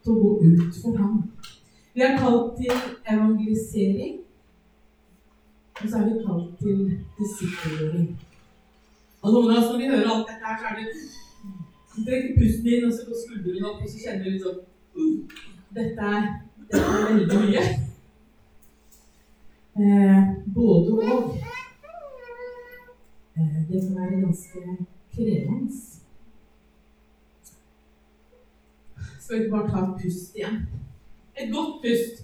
til 0.00 0.14
å 0.14 0.22
gå 0.22 0.30
ut 0.46 0.78
for 0.80 0.96
ham. 0.96 1.18
Vi 1.92 2.06
er 2.06 2.16
kalt 2.22 2.56
til 2.56 2.72
evangelisering. 3.04 4.16
Og 5.82 5.84
så 5.84 6.00
er 6.00 6.08
vi 6.08 6.24
kalt 6.24 6.56
til 6.62 6.80
disippelgjøring. 7.18 8.08
Og 9.20 9.36
noen 9.36 9.52
av 9.52 9.60
oss, 9.60 9.68
når 9.68 9.78
vi 9.82 9.92
hører 9.92 10.10
alt 10.14 10.32
dette 10.32 10.48
her, 10.48 10.58
så 10.62 10.72
er 10.72 10.80
det 10.80 10.88
Vi 11.90 12.06
trekker 12.06 12.36
pusten 12.40 12.72
inn, 12.72 12.88
og 12.88 12.92
så 12.96 13.04
går 13.06 13.22
skuldrene 13.26 13.68
opp, 13.68 13.84
og 13.84 13.92
så 13.92 14.00
kjenner 14.00 14.24
vi 14.24 14.34
litt 14.38 14.44
sånn 14.46 14.60
uh, 14.96 15.38
dette, 15.76 16.10
er, 16.16 16.28
dette 16.70 16.84
er 16.96 17.08
veldig 17.10 17.40
mye. 17.44 17.64
Eh, 19.80 20.22
både 20.54 20.92
og. 20.92 21.49
Det 23.68 23.80
kan 23.82 23.96
være 23.96 24.20
ganske 24.20 24.60
krevende. 25.14 25.72
Skal 29.20 29.44
vi 29.44 29.50
bare 29.50 29.70
ta 29.70 29.78
et 29.84 29.96
pust 30.02 30.36
igjen? 30.36 30.56
Et 31.40 31.52
godt 31.54 31.74
pust. 31.82 32.14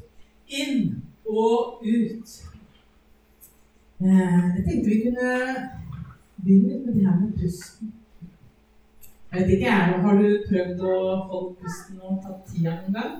Inn 0.49 1.03
og 1.27 1.83
ut. 1.83 2.29
Eh, 4.01 4.45
jeg 4.57 4.63
tenkte 4.67 4.91
vi 4.91 5.03
kunne 5.05 5.31
begynne 6.45 6.85
med 6.85 6.95
det 6.95 7.07
her 7.07 7.21
med 7.21 7.33
pusten. 7.41 7.93
Jeg 9.33 9.41
vet 9.41 9.51
ikke, 9.51 9.67
jeg. 9.67 10.01
Har 10.05 10.15
du 10.23 10.27
prøvd 10.49 10.81
å 10.81 10.97
holde 11.31 11.55
pusten 11.61 12.01
og 12.03 12.19
tatt 12.25 12.43
tida 12.51 12.75
noen 12.81 12.99
gang? 12.99 13.15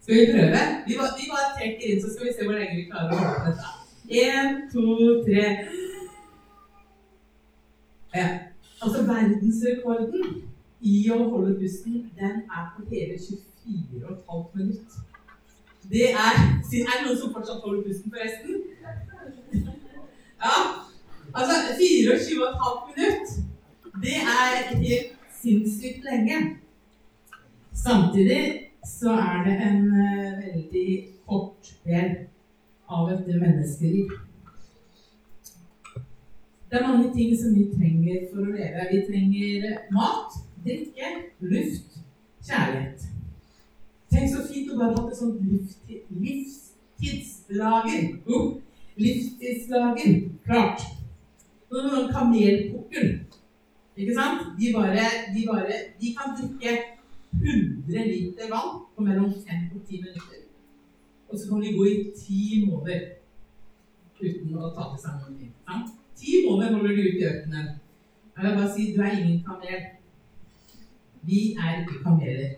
Skal 0.00 0.14
vi 0.14 0.26
prøve? 0.32 0.60
Vi 0.86 0.98
bare, 1.00 1.12
vi 1.18 1.30
bare 1.34 1.48
trekker 1.56 1.86
inn, 1.88 2.02
så 2.02 2.12
skal 2.12 2.26
vi 2.26 2.34
se 2.36 2.46
hvor 2.46 2.58
lenge 2.58 2.76
vi 2.78 2.86
klarer 2.90 3.14
å 3.14 3.22
holde 3.22 3.46
dette. 3.48 3.76
Én, 4.10 4.62
to, 4.72 4.84
tre. 5.26 5.46
Ja. 8.14 8.28
Altså 8.82 9.02
verdensrekorden 9.04 10.42
i 10.80 10.94
å 11.12 11.18
holde 11.30 11.54
pusten, 11.60 12.06
den 12.16 12.42
er 12.48 12.68
på 12.76 12.86
hele 12.90 13.18
24,5 13.20 14.56
minutter. 14.56 15.02
Det 15.90 16.06
er 16.12 16.34
Er 16.40 16.96
det 16.96 17.06
noen 17.06 17.18
som 17.18 17.32
fortsatt 17.34 17.62
holder 17.64 17.82
pusten, 17.82 18.12
forresten? 18.14 18.62
Ja. 20.40 20.56
Altså 21.34 21.52
24,5 21.78 22.80
minutter. 22.88 23.42
Det 24.02 24.16
er 24.38 24.76
helt 24.76 25.12
sinnssykt 25.42 26.04
lenge. 26.04 26.38
Samtidig 27.74 28.42
så 28.84 29.10
er 29.10 29.44
det 29.44 29.56
en 29.68 29.86
uh, 29.86 30.40
veldig 30.44 31.08
kort 31.28 31.72
del 31.84 32.10
av 32.88 33.12
et 33.12 33.26
menneskeliv. 33.26 34.19
Det 36.70 36.78
er 36.78 36.88
mange 36.88 37.14
ting 37.14 37.30
som 37.40 37.54
vi 37.58 37.64
trenger 37.76 38.16
for 38.30 38.38
å 38.46 38.52
leve. 38.54 38.84
Vi 38.92 38.98
trenger 39.08 39.62
mat, 39.90 40.30
drikke, 40.64 41.06
luft, 41.52 41.90
kjærlighet. 42.46 43.00
Tenk 44.10 44.26
så 44.30 44.40
fint 44.46 44.70
å 44.70 44.78
bare 44.78 44.94
ha 44.94 45.02
et 45.08 45.18
sånt 45.18 45.38
livstidslager. 46.22 48.02
Oh, 48.30 48.44
livstidslager. 49.02 50.12
Klart. 50.46 50.80
Noen 51.74 52.06
kamelpukkel. 52.14 53.08
Ikke 53.98 54.14
sant? 54.14 54.40
De 54.60 54.66
bare, 54.74 55.04
de 55.34 55.40
bare 55.50 55.74
De 55.98 56.08
kan 56.14 56.28
drikke 56.38 56.72
100 57.34 58.06
liter 58.12 58.46
vann 58.50 58.70
på 58.94 59.00
mellom 59.08 59.30
5 59.34 59.74
og 59.74 59.80
10 59.88 60.04
minutter. 60.04 60.38
Og 61.28 61.34
så 61.38 61.44
kan 61.50 61.62
de 61.62 61.74
gå 61.74 61.82
i 61.84 61.96
ti 62.14 62.40
måneder 62.68 63.00
uten 64.22 64.54
å 64.54 64.70
ta 64.74 64.82
til 64.92 65.02
seg 65.02 65.18
noe. 65.18 65.34
Ikke 65.34 65.66
Sant? 65.66 65.99
Ti 66.20 66.44
måneder 66.46 66.72
holder 66.72 66.96
du 66.96 67.00
ute 67.00 67.20
i 67.20 67.28
ørkenen. 67.30 67.68
Jeg 68.36 68.44
vil 68.44 68.56
bare 68.56 68.72
si 68.74 68.92
du 68.94 69.00
er 69.00 69.18
ingen 69.18 69.44
kamel. 69.44 69.80
Vi 71.22 71.38
er 71.52 71.80
ikke 71.80 72.02
kameler. 72.04 72.50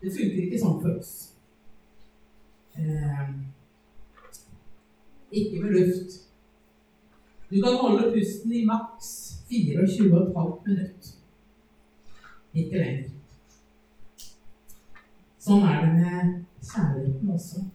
Det 0.00 0.12
funker 0.14 0.42
ikke 0.44 0.60
sånn 0.62 0.78
for 0.82 0.98
oss. 1.00 1.12
Eh, 2.78 3.28
ikke 5.32 5.62
med 5.62 5.74
luft. 5.74 6.16
Du 7.50 7.58
kan 7.62 7.78
holde 7.82 8.12
pusten 8.14 8.52
i 8.52 8.64
maks 8.66 9.10
24,5 9.50 10.66
minutter. 10.66 11.14
Ikke 12.54 12.82
lenger. 12.82 13.10
Sånn 15.46 15.66
er 15.66 15.82
det 15.84 15.92
med 15.98 16.30
kjærligheten 16.62 17.34
også. 17.34 17.66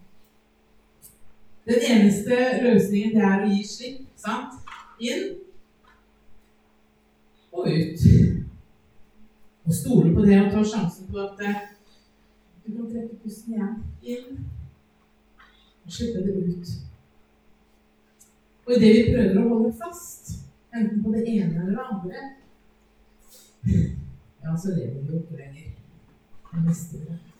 Den 1.71 1.81
eneste 1.91 2.37
løsningen 2.63 3.13
det 3.15 3.23
er 3.23 3.43
å 3.45 3.49
gi 3.51 3.61
slipp. 3.63 3.99
sant? 4.19 4.57
Inn 4.99 5.37
og 7.51 7.67
ut. 7.67 8.03
Og 9.65 9.73
stole 9.73 10.11
på 10.13 10.25
det 10.25 10.41
og 10.41 10.51
ta 10.51 10.63
sjansen 10.67 11.07
på 11.07 11.21
at 11.23 11.39
eh, 11.47 11.61
du 12.65 12.75
kan 12.75 12.89
trekke 12.91 13.21
pusten 13.23 13.55
igjen. 13.55 13.79
Inn 14.03 14.43
og 15.85 15.95
slippe 15.95 16.25
det 16.27 16.35
ut. 16.43 16.75
Og 18.65 18.75
idet 18.75 18.93
vi 18.97 19.07
prøver 19.15 19.39
å 19.39 19.47
holde 19.53 19.73
fast, 19.79 20.35
enten 20.75 20.99
på 21.03 21.15
det 21.15 21.23
ene 21.37 21.55
eller 21.55 21.73
det 21.79 21.89
andre, 21.95 22.27
ja, 24.43 24.57
så 24.57 24.75
lever 24.75 24.99
vi 24.99 25.07
jo 25.07 25.23
ikke 25.23 25.39
lenger. 25.39 25.75
Det 26.51 26.67
mister 26.67 27.07
vi. 27.07 27.30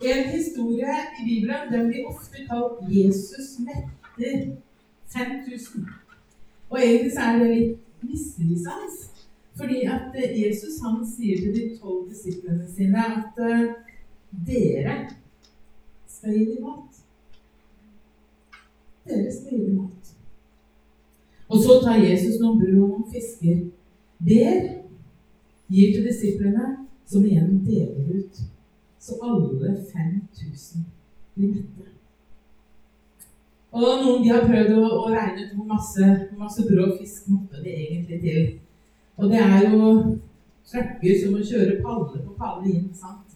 En 0.00 0.24
historie 0.30 0.92
i 1.20 1.24
Bibelen 1.24 1.72
den 1.72 1.88
blir 1.88 2.06
ofte 2.06 2.46
kalt 2.48 2.78
'Jesus 2.88 3.58
metter 3.58 4.56
5000'. 5.08 5.92
Og 6.70 6.78
egentlig 6.78 7.12
så 7.12 7.20
er 7.20 7.38
det 7.38 7.56
litt 7.56 7.78
misvisende. 8.02 8.88
Fordi 9.56 9.78
at 9.84 10.14
Jesus 10.44 10.80
han 10.82 11.06
sier 11.16 11.36
til 11.36 11.54
de 11.54 11.78
tolv 11.80 12.08
disiplene 12.10 12.68
sine 12.76 12.98
at 12.98 13.40
uh, 13.50 13.74
dere 14.46 14.94
skal 16.08 16.38
gi 16.38 16.44
dem 16.44 16.62
mat. 16.62 17.02
Dere 19.04 19.32
skal 19.32 19.58
gi 19.58 19.66
dem 19.66 19.74
mat. 19.82 20.14
Og 21.48 21.58
så 21.58 21.80
tar 21.84 22.04
Jesus 22.06 22.40
noen 22.40 22.60
brød 22.60 22.78
og 22.82 22.88
noen 22.88 23.12
fisker, 23.12 23.58
ber, 24.24 24.62
gir 25.68 25.92
til 25.94 26.08
disiplene, 26.08 26.66
som 27.06 27.26
igjen 27.26 27.60
deler 27.66 28.16
ut 28.16 28.40
så 29.00 29.16
alle 29.24 29.74
5000 29.92 30.84
blir 31.34 31.54
mette. 31.54 31.88
Og 33.70 33.86
noen 34.02 34.24
de 34.24 34.32
har 34.32 34.46
prøvd 34.46 34.74
å, 34.76 34.86
å 35.04 35.10
regne 35.12 35.46
ut 35.46 35.54
hvor 35.56 35.68
masse, 35.70 36.08
masse 36.38 36.66
og 36.66 36.96
fisk 36.98 37.30
måtte 37.30 37.62
de 37.62 37.74
egentlig 37.74 38.20
til. 38.24 38.48
Og 39.20 39.30
det 39.30 39.40
er 39.40 39.68
jo 39.70 39.90
trucker 40.66 41.20
som 41.22 41.36
å 41.38 41.44
kjøre 41.52 41.82
palle 41.84 42.24
på 42.24 42.38
palle 42.38 42.72
inn 42.72 42.88
sant? 42.94 43.30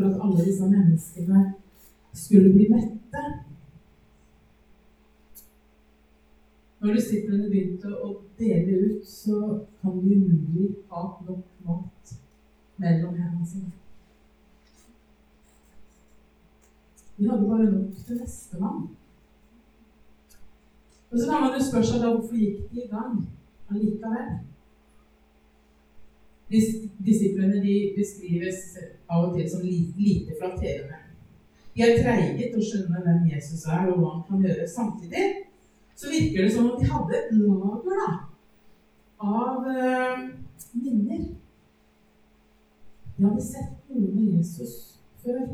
for 0.00 0.08
at 0.08 0.20
alle 0.22 0.44
disse 0.44 0.66
menneskene 0.68 1.52
skulle 2.12 2.52
bli 2.52 2.68
mette. 2.70 3.22
Når 6.80 6.94
disiplene 6.96 7.50
begynte 7.50 7.90
å 7.92 8.14
dele 8.38 8.78
ut, 8.86 9.04
så 9.04 9.40
kan 9.82 9.98
de 10.00 10.16
umulig 10.16 10.70
ha 10.88 11.02
nok 11.26 11.44
mat 11.66 12.14
mellom 12.80 13.18
hendene 13.18 13.46
sine. 13.46 13.79
De 17.20 17.28
hadde 17.28 17.48
bare 17.48 17.64
nok 17.70 17.96
til 18.06 18.16
nestemann. 18.16 18.88
Og 21.10 21.18
så 21.18 21.30
kan 21.30 21.40
man 21.40 21.58
jo 21.58 21.64
spørre 21.64 21.86
seg 21.86 22.00
da 22.00 22.12
hvorfor 22.14 22.38
gikk 22.38 22.62
de 22.70 22.84
i 22.84 22.88
gang 22.88 23.18
allikevel? 23.70 24.30
Disiplene 27.06 27.60
de 27.62 27.74
beskrives 27.98 28.62
av 29.10 29.28
og 29.28 29.36
til 29.36 29.50
som 29.50 29.66
lite 29.66 30.38
flatterende. 30.38 31.02
De 31.74 31.84
er 31.84 32.00
treige 32.00 32.48
til 32.48 32.56
å 32.58 32.66
skjønne 32.70 33.02
hvem 33.04 33.28
Jesus 33.34 33.66
er, 33.68 33.90
og 33.92 34.00
hva 34.00 34.14
han 34.14 34.24
kan 34.30 34.46
gjøre. 34.46 34.66
Samtidig 34.68 35.26
så 35.94 36.08
virker 36.10 36.46
det 36.46 36.54
som 36.54 36.70
om 36.70 36.80
de 36.80 36.88
hadde 36.88 37.18
et 37.18 37.34
lager 37.36 38.00
da, 38.00 38.08
av 39.20 39.68
øh, 39.74 40.24
minner. 40.72 41.26
De 43.18 43.26
hadde 43.28 43.44
sett 43.44 43.92
noe 43.92 44.08
med 44.14 44.38
Jesus 44.38 44.74
før. 45.20 45.44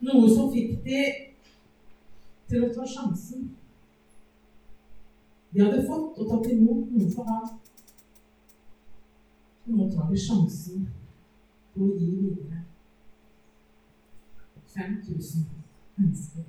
Noe 0.00 0.28
som 0.30 0.50
fikk 0.52 0.76
de 0.84 1.00
til 2.48 2.64
å 2.64 2.72
ta 2.74 2.86
sjansen. 2.86 3.48
De 5.50 5.64
hadde 5.64 5.86
fått 5.88 6.20
og 6.20 6.28
tatt 6.30 6.50
imot 6.52 6.92
noe 6.94 7.08
for 7.12 7.28
ham. 7.28 7.56
Nå 9.68 9.88
tar 9.92 10.06
de 10.12 10.20
sjansen 10.20 10.86
på 11.74 11.88
å 11.88 11.96
gi 11.96 12.12
videre. 12.12 12.62
5000 14.76 15.48
mennesker. 15.98 16.46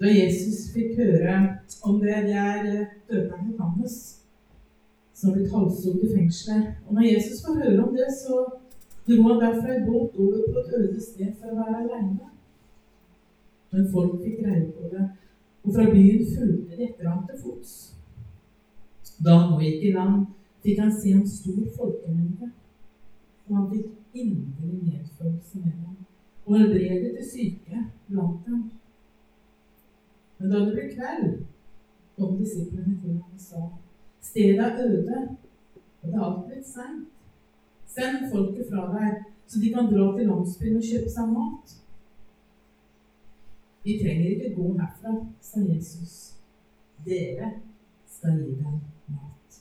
Da 0.00 0.08
Jesus 0.08 0.70
fikk 0.74 0.96
høre 1.00 1.34
om 1.84 1.98
det, 2.00 2.16
det 2.28 2.36
er 2.40 2.68
eh, 2.68 2.96
døperen 3.08 3.50
Johannes 3.52 3.96
som 5.14 5.30
har 5.30 5.36
blitt 5.36 5.52
halshugd 5.52 6.04
i 6.04 6.12
fengselet. 6.14 6.78
Og 6.86 6.94
når 6.96 7.08
Jesus 7.10 7.42
får 7.44 7.58
høre 7.60 7.82
om 7.84 7.96
det, 7.96 8.06
så 8.16 8.38
dro 9.10 9.28
han 9.28 9.40
derfra 9.42 9.76
i 9.76 9.84
båt 9.86 10.16
over 10.16 10.52
på 10.52 10.58
et 10.60 10.74
øde 10.80 11.00
sted 11.00 11.32
for 11.38 11.52
å 11.52 11.58
være 11.60 11.78
aleine. 11.84 12.28
Men 13.70 13.88
folk 13.92 14.18
fikk 14.22 14.40
greie 14.42 14.66
på 14.74 14.90
det, 14.92 15.06
og 15.64 15.74
fra 15.74 15.86
byen 15.92 16.26
fulgte 16.34 16.76
de 16.76 16.88
etter 16.88 17.08
ham 17.08 17.24
til 17.28 17.40
fots. 17.44 17.74
Da 19.24 19.36
han 19.36 19.52
nå 19.52 19.60
gikk 19.60 19.86
i 19.88 19.92
land, 19.94 20.26
fikk 20.64 20.80
han 20.82 20.92
se 20.96 21.12
en 21.14 21.26
stor 21.28 21.62
folkemengde, 21.76 22.50
og 23.48 23.56
han 23.56 23.68
fikk 23.74 23.86
inderlig 24.14 24.80
medfølelse 24.88 25.62
med 25.64 25.76
dem, 25.76 25.96
og 26.46 26.58
helbredet 26.58 27.14
de 27.18 27.28
syke 27.28 27.84
blant 28.08 28.46
dem. 28.46 28.64
Men 30.38 30.50
da 30.50 30.64
det 30.64 30.74
ble 30.74 30.88
kveld, 30.94 31.38
kom 32.16 32.36
disiplene 32.40 32.96
til 33.02 33.16
ham 33.18 33.34
og 33.34 33.40
sa:" 33.40 33.68
Stedet 34.20 34.58
er 34.58 34.84
øde, 34.84 35.28
og 36.02 36.08
det 36.08 36.14
er 36.14 36.24
alt 36.24 36.46
blitt 36.46 36.66
seint. 36.66 37.08
Send 37.94 38.30
folket 38.32 38.68
fra 38.70 38.86
deg, 38.94 39.22
så 39.50 39.60
de 39.60 39.70
kan 39.74 39.88
dra 39.90 40.10
til 40.16 40.28
landsbyen 40.30 40.76
og 40.78 40.88
kjøpe 40.90 41.10
seg 41.10 41.30
mat. 41.34 41.72
De 43.84 43.96
trenger 44.02 44.28
ikke 44.34 44.54
gå 44.56 44.66
herfra, 44.78 45.14
sa 45.42 45.62
Jesus. 45.64 46.14
Dere 47.06 47.48
skal 48.06 48.36
gi 48.38 48.52
dem 48.60 48.76
mat. 49.14 49.56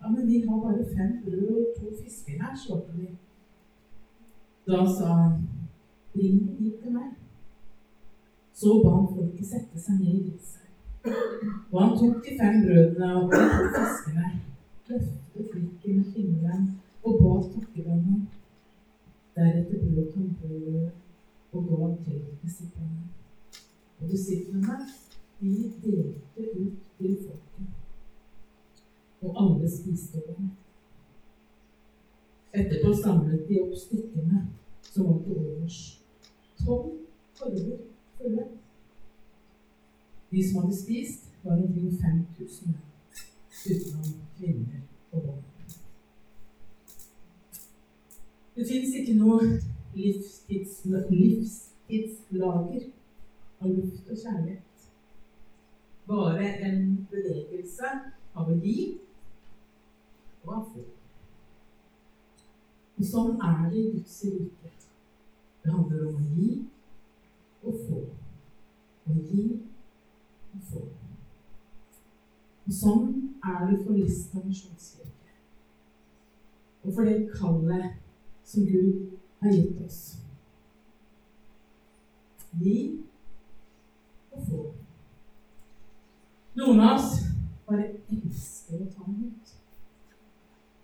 Ja, 0.00 0.10
men 0.10 0.26
vi 0.26 0.42
har 0.46 0.60
bare 0.64 0.84
fem 0.96 1.14
brød 1.24 1.54
og 1.60 1.70
to 1.78 1.92
fisker 2.02 2.42
her, 2.42 2.56
svarte 2.56 2.92
de. 2.96 3.08
Da 4.68 4.82
sa 4.96 5.14
han, 5.20 5.38
bring 6.12 6.42
dem 6.42 6.56
hit 6.58 6.82
til 6.82 6.92
meg. 6.92 7.14
Så 8.52 8.82
ba 8.82 8.96
han 8.96 9.08
folket 9.14 9.46
sette 9.46 9.80
seg 9.80 10.02
ned 10.02 10.18
i 10.18 10.26
gresset. 10.26 10.68
Og 11.70 11.78
han 11.82 11.96
tok 11.96 12.20
de 12.26 12.36
fem 12.42 12.60
brødene 12.66 13.14
og 13.16 13.32
de 13.32 13.40
to 13.54 13.70
fiskene, 13.78 14.28
løftet 14.90 15.50
blikket 15.54 15.96
med 15.96 16.12
himmelen 16.16 16.68
og 17.08 17.14
ba 17.22 17.32
takkebønnen. 17.52 18.28
Deretter 19.34 19.78
brøt 19.90 20.14
han 20.14 20.36
brødet 20.40 20.90
og 21.52 21.60
ga 21.68 21.88
til 22.04 22.22
disiplene. 22.42 23.02
Og 24.00 24.10
disiplene, 24.10 24.76
de 25.40 25.50
delte 25.82 26.42
ut 26.62 26.78
til 26.98 27.16
folket. 27.24 27.66
Og 29.22 29.30
alle 29.42 29.70
spiste 29.78 30.22
over. 30.28 30.48
Etterpå 32.58 32.94
samlet 33.02 33.48
de 33.48 33.60
opp 33.62 33.74
stykkene 33.76 34.46
som 34.82 35.06
var 35.08 35.18
til 35.24 35.38
overs. 35.38 35.80
Tolv 36.64 36.92
korver 37.38 37.82
fulle. 38.16 38.46
De 40.30 40.48
som 40.48 40.60
hadde 40.62 40.82
spist, 40.82 41.30
var 41.44 41.52
omkring 41.52 41.92
5000 42.02 42.74
utenom 43.70 44.10
kvinner 44.36 44.80
og 45.12 45.22
barn. 45.22 45.47
Det 48.58 48.66
fins 48.66 48.94
ikke 48.98 49.12
noe 49.14 49.44
livstids, 49.94 50.80
livstidslager 51.10 52.88
av 53.62 53.68
luft 53.70 54.08
og 54.10 54.16
kjærlighet. 54.18 54.86
Bare 56.08 56.48
en 56.66 56.80
bevegelse 57.12 57.90
av 58.34 58.50
å 58.50 58.56
gi 58.58 58.98
og 60.42 60.50
av 60.56 60.64
få. 60.72 60.82
Og 62.98 63.06
sånn 63.06 63.38
er 63.46 63.62
det 63.70 63.78
i 63.78 63.92
Guds 63.92 64.16
rike. 64.26 64.72
Det 65.62 65.76
handler 65.76 66.08
om 66.08 66.18
å 66.18 66.26
gi 66.34 66.50
og 67.62 67.78
få. 67.84 68.02
Å 69.06 69.20
gi 69.30 69.46
og 70.56 70.66
få. 70.72 70.82
Og 72.66 72.76
sånn 72.80 73.06
er 73.38 73.64
det 73.70 73.80
for 73.84 73.94
Lista 73.94 74.42
misjonskirke. 74.42 75.38
Og 76.82 76.90
for 76.90 77.06
det 77.06 77.30
kallet 77.38 78.02
som 78.48 78.66
Gud 78.66 79.18
har 79.40 79.52
gitt 79.52 79.80
oss. 79.84 80.16
Vi 82.52 83.04
og 84.32 84.46
få. 84.48 84.62
Noen 86.56 86.80
av 86.80 86.96
oss 86.96 87.18
bare 87.68 87.90
elsker 88.08 88.80
å 88.82 88.88
ta 88.94 89.04
imot. 89.04 89.52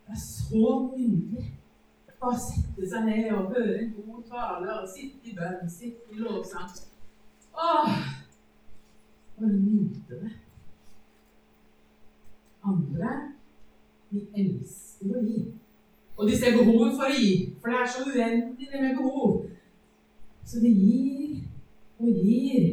Det 0.04 0.12
er 0.12 0.20
så 0.20 0.66
nydelig. 0.92 1.46
Bare 2.20 2.40
sette 2.40 2.86
seg 2.88 3.08
ned 3.08 3.32
og 3.36 3.50
høre 3.52 3.80
en 3.80 3.90
god 3.96 4.22
tale 4.28 4.76
og 4.78 4.88
sitte 4.88 5.28
i 5.28 5.34
bønn, 5.36 5.66
sitte 5.68 6.12
i 6.12 6.20
lovsang. 6.20 6.70
Åh, 7.54 7.98
bare 9.38 9.50
nyte 9.56 10.20
det. 10.22 10.32
Andre, 12.64 13.10
de 14.12 14.24
elsker 14.40 15.18
å 15.18 15.24
gi. 15.26 15.42
Og 16.16 16.28
de 16.30 16.36
ser 16.38 16.56
behovet 16.58 16.94
for 16.94 17.08
å 17.08 17.14
gi, 17.14 17.30
for 17.60 17.72
det 17.72 17.80
er 17.80 17.90
så 17.90 18.04
uendelig 18.06 18.68
det 18.70 18.82
med 18.82 18.96
behov. 19.00 19.32
Så 20.44 20.60
de 20.62 20.70
gir 20.70 21.40
og 21.98 22.08
gir 22.08 22.68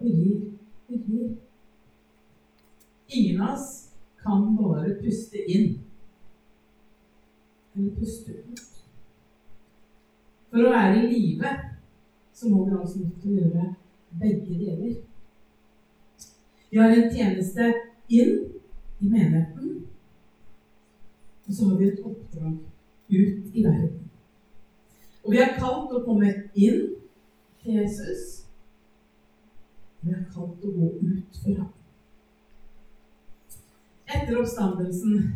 og 0.00 0.08
gir 0.08 0.40
og 0.88 1.06
gir. 1.06 1.30
Ingen 3.12 3.40
av 3.42 3.54
oss 3.54 3.68
kan 4.22 4.56
bare 4.56 4.96
puste 5.02 5.42
inn 5.46 5.82
eller 7.76 7.94
puste 7.96 8.32
ut. 8.32 8.66
For 10.50 10.60
å 10.60 10.72
være 10.72 10.98
i 11.06 11.12
live 11.12 11.52
så 12.36 12.50
må 12.50 12.66
vi 12.66 12.76
altså 12.76 13.04
nødt 13.04 13.20
til 13.22 13.36
å 13.36 13.44
gjøre 13.46 13.68
begge 14.20 14.58
deler. 14.58 14.96
Vi 16.72 16.80
har 16.80 16.92
en 16.92 17.12
tjeneste 17.12 17.68
inn 18.12 18.34
i 19.00 19.08
menigheten, 19.08 19.71
og 21.52 21.56
så 21.56 21.68
har 21.68 21.76
vi 21.76 21.88
et 21.88 22.00
oppdrag 22.04 22.52
ut 23.08 23.56
i 23.56 23.64
verden. 23.64 23.98
Og 25.24 25.32
vi 25.32 25.40
er 25.42 25.58
kalt 25.58 25.90
å 25.92 26.00
komme 26.06 26.30
inn 26.56 26.78
til 27.60 27.74
Jesus. 27.76 28.22
Vi 30.00 30.14
er 30.16 30.22
kalt 30.32 30.64
å 30.64 30.72
gå 30.72 30.88
ut 30.96 31.36
for 31.42 31.58
ham. 31.58 31.68
Etter 34.08 34.40
oppstandelsen 34.40 35.28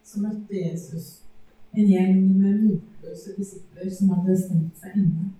så 0.00 0.24
møtte 0.24 0.56
Jesus 0.56 1.12
en 1.76 1.84
gjeng 1.84 2.24
med 2.32 2.64
motløse 2.64 3.36
disipler 3.36 3.92
som 3.92 4.16
hadde 4.16 4.40
stengt 4.40 4.80
seg 4.80 4.96
inne. 5.04 5.30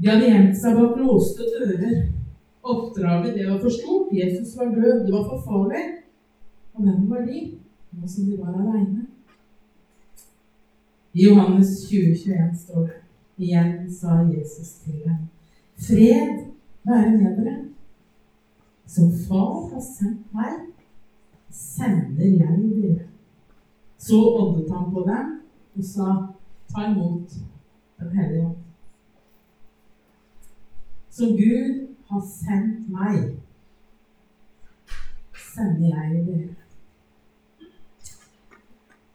De 0.00 0.08
hadde 0.08 0.32
gjemt 0.32 0.56
seg 0.56 0.80
bak 0.80 0.96
låste 1.04 1.52
dører. 1.52 2.06
Oppdraget 2.64 3.36
det 3.36 3.50
var 3.50 3.60
for 3.60 3.76
stort. 3.76 4.16
Jesus 4.16 4.56
var 4.56 4.72
død. 4.72 5.04
Det 5.04 5.12
var 5.12 5.28
for 5.28 5.44
farlig. 5.44 5.90
Og 6.72 6.86
hvem 6.86 7.10
var 7.12 7.28
de? 7.28 7.50
Nå 7.92 8.08
som 8.08 8.24
de 8.24 8.36
var 8.36 8.54
aleine. 8.54 9.06
I 11.12 11.24
Johannes 11.24 11.88
2021 11.88 12.56
står 12.56 12.86
det 12.86 12.98
Igjen 13.36 13.90
sa 13.90 14.22
Jesus 14.22 14.74
til 14.84 15.00
dem, 15.04 15.28
Fred 15.76 16.52
være 16.84 17.10
med 17.10 17.36
dere. 17.36 17.56
Som 18.86 19.12
Far 19.28 19.72
har 19.72 19.80
sendt 19.80 20.34
meg, 20.34 20.58
sender 21.50 22.24
jeg 22.24 22.58
dere. 22.82 23.08
Så 23.98 24.18
åndet 24.20 24.70
han 24.72 24.90
på 24.92 25.04
dem 25.08 25.32
og 25.76 25.84
sa, 25.84 26.08
ta 26.68 26.86
imot 26.90 27.38
Den 27.98 28.16
hellige 28.18 28.46
ånd. 28.46 28.56
Som 31.10 31.36
Gud 31.36 31.86
har 32.08 32.24
sendt 32.26 32.88
meg, 32.90 33.36
sender 35.54 35.88
jeg 35.88 36.26
dere. 36.26 36.61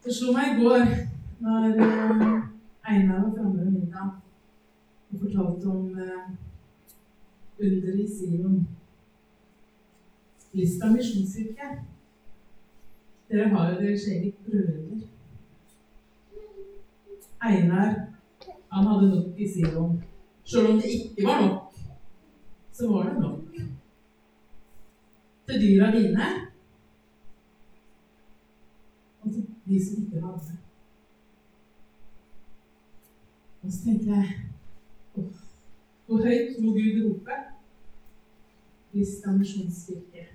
Det 0.07 0.15
slo 0.15 0.31
meg 0.31 0.53
i 0.53 0.61
går 0.63 0.83
når 1.43 1.63
uh, 1.83 2.43
Einar 2.87 3.23
var 3.23 3.31
framme 3.35 3.57
ved 3.59 3.71
middag 3.71 4.05
og 5.11 5.19
fortalte 5.19 5.65
om 5.67 5.89
uh, 5.99 6.29
underet 7.59 7.99
i 7.99 8.05
Sion. 8.07 8.61
Lista 10.53 10.91
misjonskirke. 10.93 11.67
Dere 13.27 13.49
har 13.49 13.73
jo 13.73 13.81
deres 13.81 14.07
eget 14.07 14.39
brødre. 14.45 15.01
Einar 17.49 17.91
han 18.71 18.87
hadde 18.87 19.09
nok 19.09 19.43
i 19.43 19.49
Sion. 19.55 20.03
Selv 20.43 20.69
om 20.69 20.79
det 20.79 20.93
ikke 20.93 21.27
var 21.27 21.41
nok, 21.47 21.75
så 22.71 22.91
var 22.93 23.09
det 23.09 23.19
nok. 23.19 23.43
Til 25.47 25.61
dyra 25.61 25.91
dine 25.91 26.31
og 29.21 29.33
til 29.33 29.47
de 29.67 29.85
som 29.85 30.03
ikke 30.03 30.21
hadde. 30.21 30.57
Og 33.61 33.71
så 33.71 33.83
tenkte 33.83 34.09
jeg 34.09 34.27
åh, 35.15 35.23
Hvor 36.05 36.17
høyt 36.23 36.59
må 36.63 36.71
Gud 36.71 36.99
rope? 37.03 37.31
Lista 38.93 39.31
misjonskirke. 39.31 40.27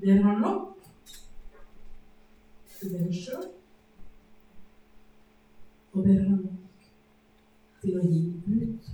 Dere 0.00 0.22
har 0.22 0.38
nok 0.38 0.78
til 2.78 2.92
dere 2.92 3.12
sjøl, 3.14 3.44
og 5.92 6.04
dere 6.04 6.24
har 6.26 6.36
nok 6.36 6.88
til 7.82 7.96
å 7.96 8.02
gi 8.10 8.22
ut. 8.46 8.90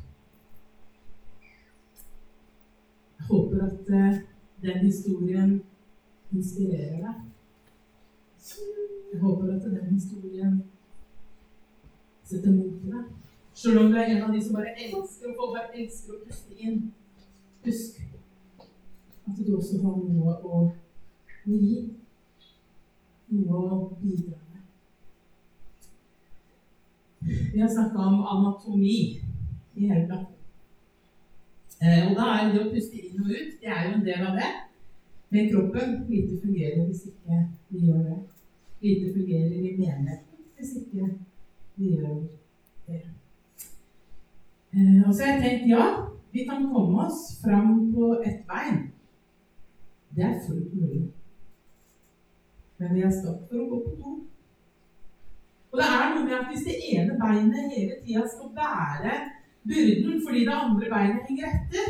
Jeg 3.18 3.26
håper 3.30 3.64
at 3.66 3.90
uh, 4.02 4.20
den 4.62 4.84
historien 4.84 5.56
inspirerer 6.32 7.00
deg. 7.02 7.24
Jeg 9.12 9.20
håper 9.20 9.54
at 9.54 9.62
den 9.64 9.94
historien 9.94 10.62
setter 12.24 12.52
mot 12.52 12.84
i 12.84 12.90
deg. 12.92 13.04
Selv 13.58 13.80
om 13.80 13.92
du 13.92 13.96
er 13.98 14.12
en 14.12 14.22
av 14.22 14.34
de 14.34 14.40
som 14.44 14.54
bare 14.54 14.74
elsker 14.76 15.30
å 15.30 15.36
få, 15.38 15.48
bare 15.54 15.72
elsker 15.82 16.14
å 16.14 16.24
puste 16.26 16.58
inn. 16.62 16.76
Husk 17.64 17.96
at 19.28 19.40
du 19.40 19.56
også 19.56 19.80
har 19.82 19.96
noe 19.98 20.34
å 20.44 20.60
gi. 21.48 21.80
Noe 23.34 23.62
å 23.64 23.80
bidra 24.00 24.36
med. 24.36 24.62
Vi 27.26 27.60
har 27.60 27.68
snakka 27.72 27.98
om 27.98 28.22
anatomi 28.36 28.98
i 29.74 29.90
helga. 29.90 30.22
Eh, 31.82 32.08
og 32.08 32.16
da 32.18 32.30
er 32.36 32.52
det 32.52 32.62
å 32.62 32.70
puste 32.72 32.98
inn 32.98 33.20
og 33.22 33.30
ut 33.30 33.60
det 33.60 33.68
er 33.70 33.84
jo 33.88 33.98
en 33.98 34.06
del 34.06 34.24
av 34.30 34.38
det. 34.38 34.54
Men 35.34 35.50
kroppen 35.52 36.02
lite 36.08 36.40
fungerer 36.40 36.86
hvis 36.86 37.08
ikke 37.10 37.44
vi 37.68 37.86
gjør 37.86 38.04
det. 38.06 38.18
Lite 38.80 39.12
fungerer 39.14 39.56
i 39.58 39.76
menigheten 39.76 40.44
hvis 40.58 40.74
ikke 40.80 41.08
vi 41.78 41.94
gjør 41.94 42.14
det. 42.86 43.00
Eh, 44.72 45.08
og 45.08 45.14
så 45.14 45.24
har 45.24 45.32
jeg 45.32 45.42
tenkt 45.42 45.70
ja, 45.70 45.84
vi 46.32 46.44
kan 46.48 46.66
komme 46.72 47.06
oss 47.06 47.20
fram 47.44 47.92
på 47.94 48.12
ett 48.26 48.42
bein. 48.50 48.80
Det 50.16 50.24
er 50.24 50.40
fullt 50.46 50.74
mulig. 50.74 51.04
Men 52.78 52.94
vi 52.94 53.04
har 53.06 53.12
stått 53.14 53.46
for 53.48 53.62
å 53.62 53.68
gå 53.70 53.80
på 53.86 53.94
to. 54.00 54.14
Og 55.68 55.80
det 55.80 55.88
er 55.94 56.14
noe 56.14 56.24
med 56.24 56.36
at 56.38 56.48
hvis 56.50 56.66
det 56.68 56.78
ene 56.94 57.18
beinet 57.20 57.74
hele 57.74 57.98
tida 58.04 58.24
skal 58.30 58.54
bære 58.56 59.16
byrden 59.68 60.22
fordi 60.24 60.44
det 60.46 60.54
andre 60.56 60.90
beinet 60.94 61.26
henger 61.28 61.50
etter, 61.50 61.88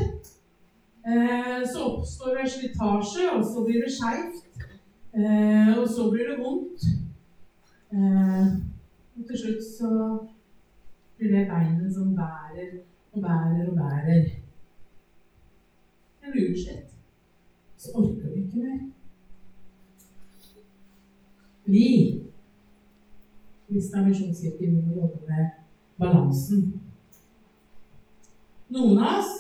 eh, 1.07 1.61
så 1.73 1.85
oppstår 1.93 2.41
det 2.41 2.51
slitasje, 2.53 3.29
og 3.37 3.45
så 3.47 3.65
blir 3.67 3.85
det 3.85 3.93
skeivt, 3.95 4.48
eh, 5.19 5.79
og 5.79 5.89
så 5.89 6.11
blir 6.11 6.31
det 6.31 6.39
vondt. 6.39 6.85
Eh, 7.93 8.47
og 9.17 9.23
til 9.27 9.39
slutt 9.43 9.65
så 9.79 9.91
blir 11.17 11.33
det 11.35 11.49
beinet 11.51 11.95
som 11.95 12.15
bærer 12.17 12.71
og 13.13 13.23
bærer 13.23 13.71
og 13.71 13.77
bærer. 13.77 14.23
Det 16.21 16.33
blir 16.33 16.51
utslett. 16.53 16.95
Så 17.77 17.91
orker 17.95 18.29
vi 18.35 18.45
ikke 18.45 18.59
mer. 18.59 18.79
Vi 21.65 21.89
Lista 23.69 24.01
misjonskirke 24.01 24.67
vi 24.67 24.71
må 24.73 24.95
jobbe 24.97 25.19
med 25.29 25.49
balansen. 26.01 26.81
Noen 28.73 29.01
av 29.01 29.19
oss 29.19 29.35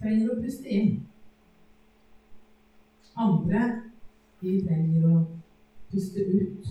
trenger 0.00 0.30
å 0.32 0.38
puste 0.40 0.68
inn. 0.72 0.94
Andre 3.12 3.66
de 4.42 4.58
trenger 4.66 5.06
å 5.06 5.18
puste 5.90 6.24
ut. 6.26 6.70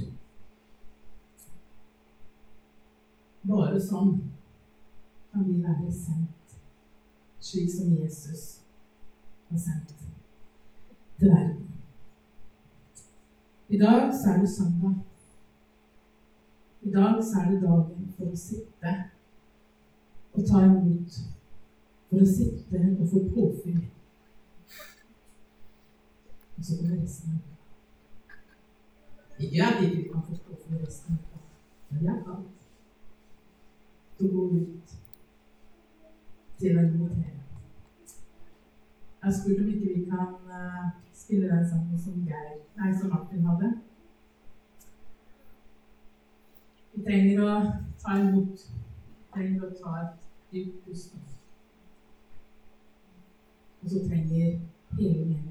Bare 3.48 3.80
sånn 3.82 4.18
kan 5.32 5.46
vi 5.48 5.62
være 5.64 5.92
sendt, 5.96 6.58
slik 7.40 7.70
som 7.72 7.94
Jesus 7.96 8.44
har 9.50 9.62
sendt 9.64 9.94
til 11.20 11.32
verden. 11.32 11.70
I 13.72 13.80
dag 13.80 14.12
så 14.14 14.34
er 14.34 14.42
det 14.42 14.50
søndag. 14.52 15.00
I 16.82 16.92
dag 16.92 17.24
så 17.24 17.40
er 17.40 17.52
det 17.52 17.62
dagen 17.64 18.10
for 18.18 18.34
å 18.34 18.42
sitte 18.42 18.94
og 20.34 20.44
ta 20.50 20.66
imot. 20.66 21.22
For 22.10 22.20
å 22.20 22.28
sitte 22.28 22.84
og 22.98 23.08
få 23.14 23.24
påfyll. 23.32 23.80
Og 26.58 26.68
så 26.68 26.78
kommer 26.82 27.00
resten 27.00 27.40
av. 27.40 27.51
Ikke 29.42 29.68
at 29.68 29.84
ikke 29.84 30.10
kan 30.14 30.24
forstå 30.30 30.58
for 30.62 30.86
resten 30.86 31.20
men 31.90 32.06
jeg 32.06 32.24
kan. 32.26 32.44
kalt 34.18 34.32
går 34.34 34.46
ut 34.46 34.92
til 36.60 36.78
å 36.78 36.84
invitere. 36.86 37.40
Jeg 39.22 39.28
har 39.28 39.34
spurt 39.38 39.62
om 39.64 39.72
ikke 39.74 39.94
vi 39.96 40.06
kan 40.10 40.30
spille 41.14 41.50
den 41.50 41.70
sangen 41.70 42.00
som, 42.00 42.22
Geir, 42.26 42.56
nei, 42.78 42.92
som 42.98 43.10
Martin 43.10 43.46
hadde. 43.50 43.72
Vi 46.94 47.04
trenger 47.06 47.44
å 47.46 47.54
ta 48.04 48.18
imot. 48.22 48.66
Vi 49.18 49.30
trenger 49.36 49.68
å 49.68 49.74
ta 49.82 49.96
et 50.02 50.28
dypt 50.54 50.82
pust. 50.86 51.16
Og 53.82 53.90
så 53.90 54.04
trenger 54.08 54.60
hele 54.98 55.26
menigheten 55.26 55.51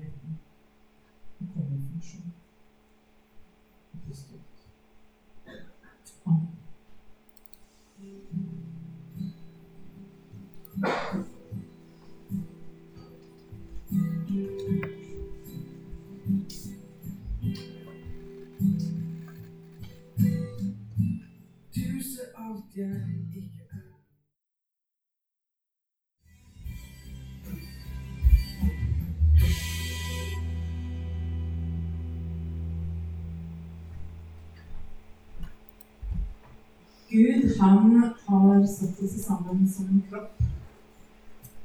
han 37.60 38.12
har 38.26 38.66
satt 38.66 39.02
oss 39.02 39.22
sammen 39.24 39.68
som 39.68 39.88
en 39.88 40.02
kropp. 40.10 40.42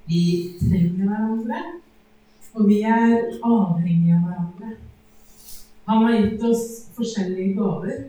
Vi 0.05 0.23
trenger 0.59 1.07
hverandre, 1.07 1.61
og 2.53 2.67
vi 2.67 2.81
er 2.81 3.15
avhengige 3.41 4.17
av 4.17 4.25
hverandre. 4.27 4.75
Han 5.85 6.03
har 6.05 6.17
gitt 6.17 6.43
oss 6.43 6.65
forskjellige 6.97 7.55
gaver 7.57 8.03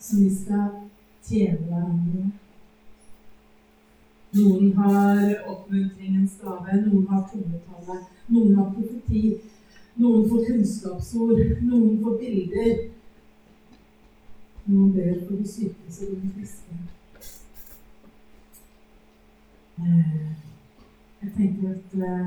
som 0.00 0.24
vi 0.24 0.30
skal 0.34 0.68
tjene 1.26 1.66
hverandre 1.68 2.14
med. 2.14 2.30
Noen 4.30 4.72
har 4.78 5.20
oppmuntringens 5.50 6.36
gave, 6.38 6.80
noen 6.84 7.06
har 7.10 7.24
tungetallet, 7.32 8.04
noen 8.30 8.54
har 8.56 8.68
profeti, 8.76 9.24
noen 9.98 10.28
får 10.30 10.44
kunnskapsord, 10.46 11.40
noen 11.66 11.96
får 12.02 12.18
bilder. 12.20 12.76
Noen 14.66 14.92
ber 14.92 15.26
for 15.26 15.36
de 15.36 15.48
syke 15.48 15.92
så 15.92 16.04
de 16.10 16.30
friske. 16.34 16.74
Eh, 19.80 20.30
jeg 21.22 21.30
tenker 21.36 21.70
at 21.70 21.94
eh, 21.94 22.26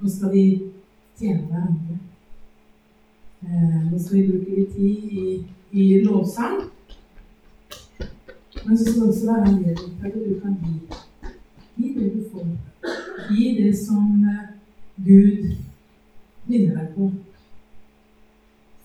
nå 0.00 0.10
skal 0.12 0.32
vi 0.32 0.44
tjene 1.18 1.46
hverandre. 1.48 1.96
Eh, 3.42 3.78
nå 3.90 3.98
skal 3.98 4.18
vi 4.18 4.26
bruke 4.28 4.58
litt 4.58 4.74
tid 4.76 5.14
i, 5.22 5.24
i 5.72 5.86
lovsang. 6.04 6.60
Men 8.64 8.76
så 8.76 8.84
skal 8.84 9.00
det 9.00 9.08
også 9.08 9.26
være 9.30 9.54
til 9.56 9.70
at 10.04 10.20
du 10.26 10.36
kan 10.42 10.60
gi. 10.64 10.74
Gi 11.78 11.94
det 11.96 12.12
du 12.14 12.28
får. 12.32 12.52
Gi 13.30 13.48
det 13.62 13.72
som 13.78 14.12
Gud 15.08 15.56
minner 16.46 16.76
deg 16.76 16.94
på. 16.94 17.10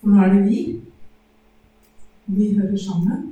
For 0.00 0.08
nå 0.08 0.24
er 0.24 0.34
det 0.38 0.42
vi. 0.48 0.60
Vi 2.26 2.54
hører 2.56 2.76
sammen. 2.76 3.30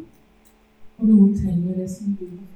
Og 0.99 1.07
noen 1.09 1.37
trenger 1.37 1.77
det 1.81 1.91
som 1.91 2.17
du 2.21 2.27
har. 2.29 2.52